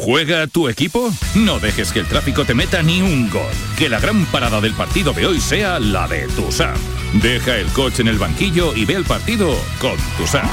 [0.00, 1.10] ¿Juega tu equipo?
[1.34, 3.50] No dejes que el tráfico te meta ni un gol.
[3.76, 6.76] Que la gran parada del partido de hoy sea la de Tusam.
[7.14, 10.48] Deja el coche en el banquillo y ve el partido con Tusam.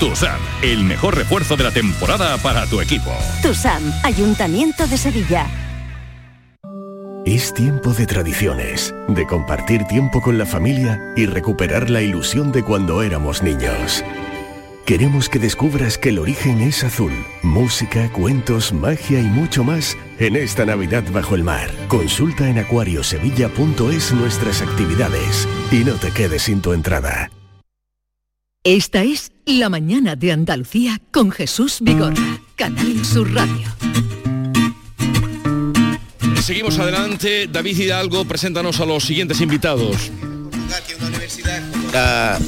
[0.00, 3.12] Tusam, el mejor refuerzo de la temporada para tu equipo.
[3.42, 5.46] TUSAM, Ayuntamiento de Sevilla.
[7.26, 12.62] Es tiempo de tradiciones, de compartir tiempo con la familia y recuperar la ilusión de
[12.62, 14.02] cuando éramos niños.
[14.88, 17.12] Queremos que descubras que el origen es azul.
[17.42, 21.70] Música, cuentos, magia y mucho más en esta Navidad bajo el mar.
[21.88, 27.30] Consulta en acuariosevilla.es nuestras actividades y no te quedes sin tu entrada.
[28.64, 33.68] Esta es La mañana de Andalucía con Jesús Vigorra, Canal Sur Radio.
[36.40, 37.46] Seguimos adelante.
[37.46, 40.10] David Hidalgo, preséntanos a los siguientes invitados.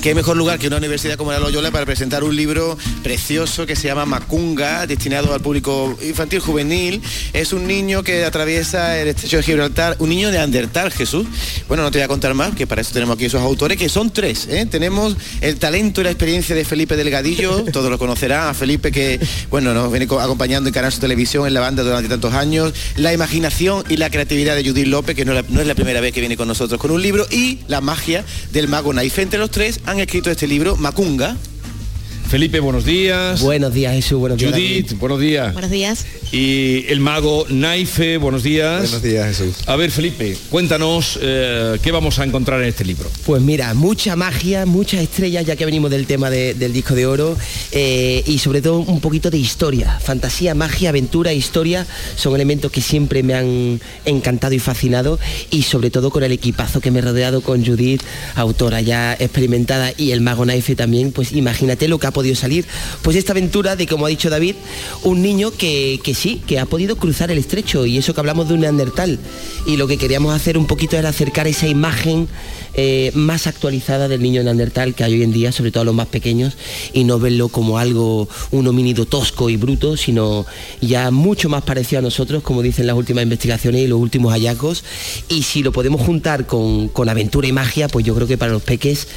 [0.02, 3.74] Qué mejor lugar que una universidad como la Loyola para presentar un libro precioso que
[3.74, 7.00] se llama Macunga, destinado al público infantil juvenil.
[7.32, 11.26] Es un niño que atraviesa el estrecho de Gibraltar, un niño de Andertal, Jesús.
[11.68, 13.88] Bueno, no te voy a contar más, que para eso tenemos aquí esos autores, que
[13.88, 14.46] son tres.
[14.50, 14.66] ¿eh?
[14.70, 19.18] Tenemos el talento y la experiencia de Felipe Delgadillo, todos lo conocerán, a Felipe que,
[19.50, 22.74] bueno, nos viene co- acompañando en Canal Sur Televisión en la banda durante tantos años,
[22.96, 25.74] la imaginación y la creatividad de Judith López, que no, es la- no es la
[25.74, 29.29] primera vez que viene con nosotros con un libro, y la magia del mago Naife.
[29.38, 31.36] Los tres han escrito este libro, Macunga.
[32.30, 33.42] Felipe, buenos días.
[33.42, 34.20] Buenos días, Jesús.
[34.20, 34.52] Buenos días.
[34.52, 35.52] Judith, buenos días.
[35.52, 36.06] Buenos días.
[36.30, 38.82] Y el mago Naife, buenos días.
[38.82, 39.56] Buenos días, Jesús.
[39.66, 43.10] A ver, Felipe, cuéntanos eh, qué vamos a encontrar en este libro.
[43.26, 47.04] Pues mira, mucha magia, muchas estrellas, ya que venimos del tema de- del disco de
[47.06, 47.36] oro,
[47.72, 49.98] eh, y sobre todo un poquito de historia.
[50.00, 55.18] Fantasía, magia, aventura, historia, son elementos que siempre me han encantado y fascinado,
[55.50, 58.02] y sobre todo con el equipazo que me he rodeado con Judith,
[58.36, 62.66] autora ya experimentada, y el mago Naife también, pues imagínate lo que ha podido salir.
[63.00, 64.56] Pues esta aventura de, como ha dicho David,
[65.02, 68.46] un niño que, que sí, que ha podido cruzar el estrecho, y eso que hablamos
[68.48, 69.18] de un neandertal.
[69.66, 72.28] Y lo que queríamos hacer un poquito era acercar esa imagen
[72.74, 75.94] eh, más actualizada del niño neandertal que hay hoy en día, sobre todo a los
[75.94, 76.58] más pequeños,
[76.92, 80.44] y no verlo como algo, un homínido tosco y bruto, sino
[80.82, 84.84] ya mucho más parecido a nosotros, como dicen las últimas investigaciones y los últimos hallazgos.
[85.30, 88.52] Y si lo podemos juntar con, con aventura y magia, pues yo creo que para
[88.52, 89.08] los peques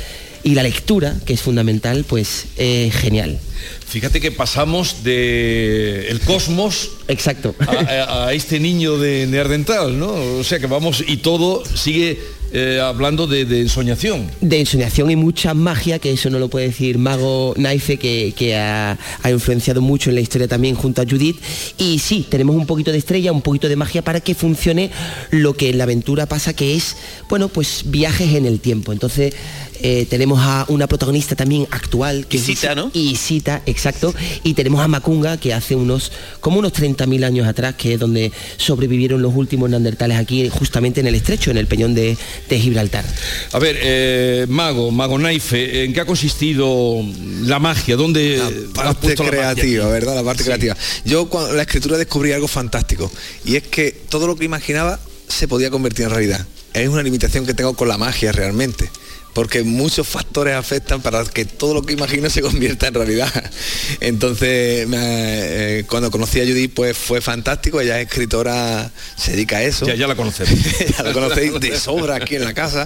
[0.44, 3.40] y la lectura, que es fundamental, pues es genial.
[3.88, 10.14] Fíjate que pasamos de el cosmos exacto a, a este niño de Neardental, ¿no?
[10.14, 12.20] O sea que vamos y todo sigue
[12.56, 14.30] eh, hablando de, de, ensoñación.
[14.40, 18.56] De ensoñación y mucha magia, que eso no lo puede decir Mago Naife, que, que
[18.56, 21.38] ha, ha, influenciado mucho en la historia también junto a Judith.
[21.80, 24.92] Y sí, tenemos un poquito de estrella, un poquito de magia para que funcione
[25.32, 26.96] lo que en la aventura pasa, que es,
[27.28, 28.94] bueno, pues viajes en el tiempo.
[28.94, 29.34] Entonces,
[29.82, 32.92] eh, tenemos a una protagonista también actual que Isita, es, ¿no?
[32.94, 34.14] Isita, exacto,
[34.44, 38.32] y tenemos a Macunga que hace unos como unos 30.000 años atrás, que es donde
[38.58, 42.18] sobrevivieron los últimos neandertales aquí, justamente en el estrecho, en el peñón de,
[42.50, 43.06] de Gibraltar.
[43.52, 47.02] A ver, eh, Mago, Mago Naife, ¿en qué ha consistido
[47.44, 47.96] la magia?
[47.96, 48.38] ¿Dónde
[48.76, 50.16] la parte creativa, verdad?
[50.16, 50.48] La parte sí.
[50.48, 50.76] creativa.
[51.06, 53.12] Yo con la escritura descubrí algo fantástico
[53.46, 56.46] y es que todo lo que imaginaba se podía convertir en realidad.
[56.74, 58.90] Es una limitación que tengo con la magia realmente
[59.34, 63.52] porque muchos factores afectan para que todo lo que imagino se convierta en realidad.
[64.00, 69.64] Entonces, eh, cuando conocí a Judith, pues fue fantástico, ella es escritora, se dedica a
[69.64, 69.86] eso.
[69.86, 70.54] Ya, ya la conocemos.
[70.98, 72.86] ya la conocéis de sobra aquí en la casa.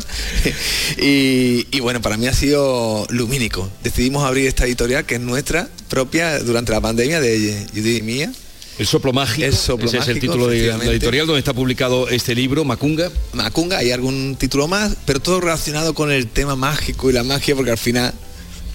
[0.98, 3.70] y, y, bueno, para mí ha sido lumínico.
[3.84, 8.32] Decidimos abrir esta editorial que es nuestra propia durante la pandemia de Judith y mía.
[8.78, 11.54] El soplo mágico, el soplo ese mágico, es el título de la editorial donde está
[11.54, 13.12] publicado este libro, Macunga.
[13.34, 17.56] Macunga, hay algún título más, pero todo relacionado con el tema mágico y la magia,
[17.56, 18.14] porque al final,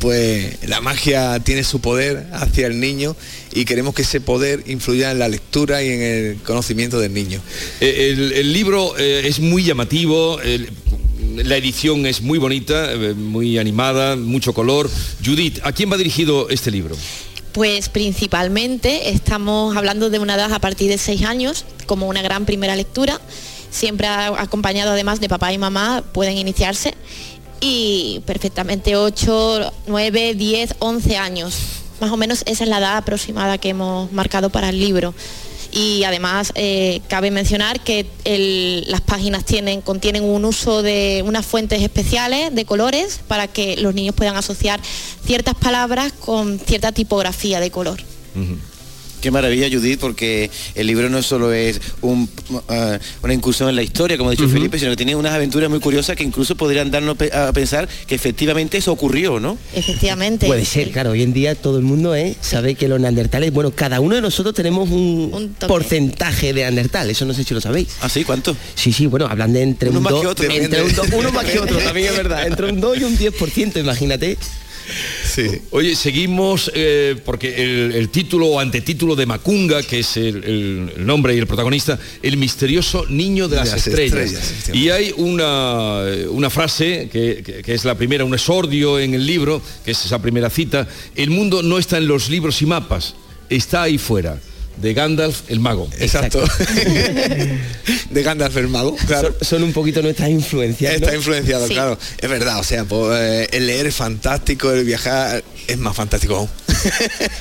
[0.00, 3.16] pues la magia tiene su poder hacia el niño
[3.52, 7.40] y queremos que ese poder influya en la lectura y en el conocimiento del niño.
[7.80, 10.40] El, el libro eh, es muy llamativo.
[10.40, 10.70] El,
[11.36, 14.90] la edición es muy bonita, eh, muy animada, mucho color.
[15.24, 16.96] Judith, ¿a quién va dirigido este libro?
[17.52, 22.46] Pues principalmente estamos hablando de una edad a partir de seis años, como una gran
[22.46, 23.20] primera lectura,
[23.70, 26.94] siempre acompañado además de papá y mamá, pueden iniciarse,
[27.60, 31.58] y perfectamente 8, 9, 10, 11 años.
[32.00, 35.14] Más o menos esa es la edad aproximada que hemos marcado para el libro
[35.72, 38.06] y además eh, cabe mencionar que
[38.86, 43.94] las páginas tienen, contienen un uso de unas fuentes especiales de colores para que los
[43.94, 44.80] niños puedan asociar
[45.24, 48.00] ciertas palabras con cierta tipografía de color.
[49.22, 52.60] Qué maravilla, Judith, porque el libro no solo es un, uh,
[53.22, 54.52] una incursión en la historia, como ha dicho uh -huh.
[54.52, 58.16] Felipe, sino que tiene unas aventuras muy curiosas que incluso podrían darnos a pensar que
[58.16, 59.56] efectivamente eso ocurrió, ¿no?
[59.74, 60.46] Efectivamente.
[60.48, 61.12] Puede ser, claro.
[61.12, 62.34] Hoy en día todo el mundo ¿eh?
[62.40, 67.08] sabe que los neandertales, bueno, cada uno de nosotros tenemos un, un porcentaje de neandertal,
[67.08, 67.88] eso no sé si lo sabéis.
[68.00, 68.24] ¿Ah, sí?
[68.24, 68.56] ¿Cuánto?
[68.74, 70.36] Sí, sí, bueno, hablan de entre uno un 2...
[70.50, 72.44] Entre un do, uno más que otro, también es verdad.
[72.44, 74.36] Entre un 2 y un 10%, imagínate.
[75.24, 75.46] Sí.
[75.70, 80.92] Oye, seguimos eh, porque el, el, título o antetítulo de Macunga, que es el, el,
[80.96, 84.32] el, nombre y el protagonista, el misterioso niño de las, de las estrellas.
[84.32, 84.70] estrellas.
[84.74, 89.26] Y hay una, una frase que, que, que, es la primera, un exordio en el
[89.26, 93.14] libro, que es esa primera cita, el mundo no está en los libros y mapas,
[93.48, 94.38] está ahí fuera
[94.76, 95.88] de Gandalf el mago.
[95.98, 96.42] Exacto.
[98.10, 99.34] de Gandalf el mago, claro.
[99.38, 100.94] Son, son un poquito nuestras influencias.
[100.94, 101.16] Está ¿no?
[101.16, 101.74] influenciado, sí.
[101.74, 101.98] claro.
[102.18, 106.36] Es verdad, o sea, pues, eh, el leer es fantástico, el viajar es más fantástico
[106.36, 106.48] aún.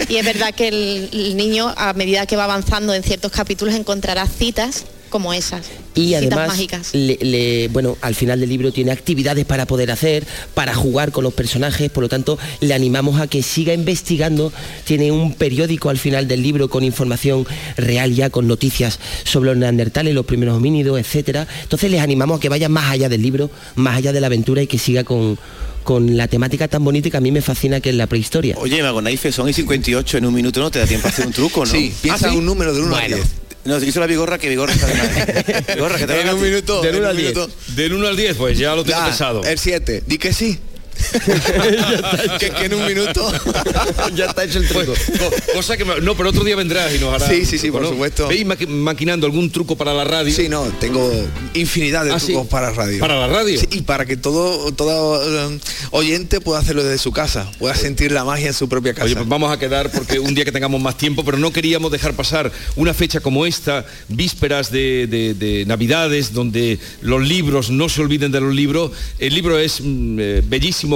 [0.09, 3.75] y es verdad que el, el niño, a medida que va avanzando en ciertos capítulos,
[3.75, 5.67] encontrará citas como esas.
[5.93, 6.57] Y además,
[6.93, 11.23] le, le, bueno, al final del libro tiene actividades para poder hacer, para jugar con
[11.23, 14.51] los personajes, por lo tanto, le animamos a que siga investigando.
[14.85, 17.45] Tiene un periódico al final del libro con información
[17.77, 21.47] real ya, con noticias sobre los neandertales, los primeros homínidos, etcétera.
[21.61, 24.61] Entonces les animamos a que vaya más allá del libro, más allá de la aventura
[24.63, 25.37] y que siga con,
[25.83, 28.55] con la temática tan bonita que a mí me fascina que es la prehistoria.
[28.57, 30.71] Oye, Magonaife, son y 58 en un minuto, ¿no?
[30.71, 31.71] Te da tiempo a hacer un truco, ¿no?
[31.71, 32.37] Sí, piensa ¿Ah, sí?
[32.37, 33.15] un número de 1 bueno.
[33.15, 33.40] a 10.
[33.65, 35.75] No, te hizo la bigorra que bigorra está de.
[35.75, 36.81] Bigorra, que te en un minuto.
[36.81, 37.33] Del 1 al 10.
[37.75, 39.43] Del 1 al 10, pues ya lo tengo pesado.
[39.43, 40.03] El 7.
[40.05, 40.59] Di que sí.
[42.39, 43.31] que, que, en un minuto
[44.15, 44.93] ya está hecho el truco.
[44.93, 47.29] Pues, cosa que no, pero otro día vendrás y nos harás.
[47.29, 47.89] Sí, sí, sí, por ¿no?
[47.89, 48.27] supuesto.
[48.27, 50.33] ¿Veis maquinando algún truco para la radio?
[50.33, 51.11] Sí, no, tengo
[51.53, 52.49] infinidad de ¿Ah, trucos sí?
[52.49, 52.99] para radio.
[52.99, 53.59] Para la radio.
[53.59, 55.59] Sí, y para que todo, todo um,
[55.91, 59.05] oyente pueda hacerlo desde su casa, pueda sentir la magia en su propia casa.
[59.05, 61.91] Oye, pues vamos a quedar porque un día que tengamos más tiempo, pero no queríamos
[61.91, 67.89] dejar pasar una fecha como esta, vísperas de, de, de Navidades, donde los libros no
[67.89, 68.91] se olviden de los libros.
[69.19, 70.41] El libro es mm, eh,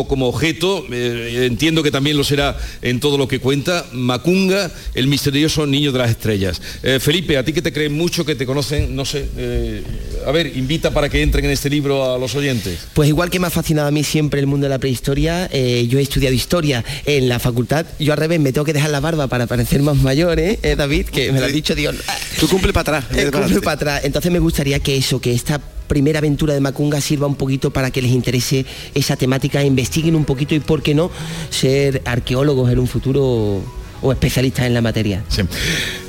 [0.03, 5.07] como objeto eh, entiendo que también lo será en todo lo que cuenta, Macunga, el
[5.07, 6.61] misterioso niño de las estrellas.
[6.83, 9.83] Eh, Felipe, a ti que te creen mucho, que te conocen, no sé, eh,
[10.25, 12.79] a ver, invita para que entren en este libro a los oyentes.
[12.93, 15.87] Pues igual que me ha fascinado a mí siempre el mundo de la prehistoria, eh,
[15.87, 18.99] yo he estudiado historia en la facultad, yo al revés me tengo que dejar la
[18.99, 20.59] barba para parecer más mayor, ¿eh?
[20.77, 21.95] David, que me lo ha dicho Dios.
[22.39, 23.31] Tú cumple para atrás.
[23.31, 24.01] cumple para atrás.
[24.03, 27.91] Entonces me gustaría que eso, que esta primera aventura de Macunga sirva un poquito para
[27.91, 31.11] que les interese esa temática, investiguen un poquito y por qué no
[31.49, 33.61] ser arqueólogos en un futuro
[34.05, 35.23] o especialistas en la materia.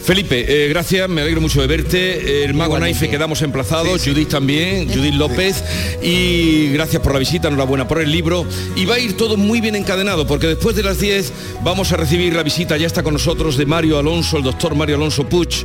[0.05, 2.44] Felipe, eh, gracias, me alegro mucho de verte.
[2.44, 5.64] El Mago Naife quedamos emplazados, Judith también, Judith López.
[6.01, 8.47] Y gracias por la visita, enhorabuena por el libro.
[8.76, 11.32] Y va a ir todo muy bien encadenado, porque después de las 10
[11.64, 14.94] vamos a recibir la visita, ya está con nosotros, de Mario Alonso, el doctor Mario
[14.94, 15.64] Alonso Puch,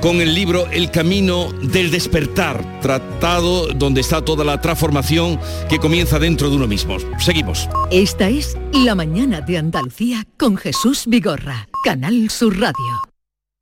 [0.00, 6.18] con el libro El Camino del Despertar, tratado donde está toda la transformación que comienza
[6.18, 6.96] dentro de uno mismo.
[7.18, 7.68] Seguimos.
[7.90, 13.11] Esta es La Mañana de Andalucía con Jesús Vigorra, Canal Sur Radio.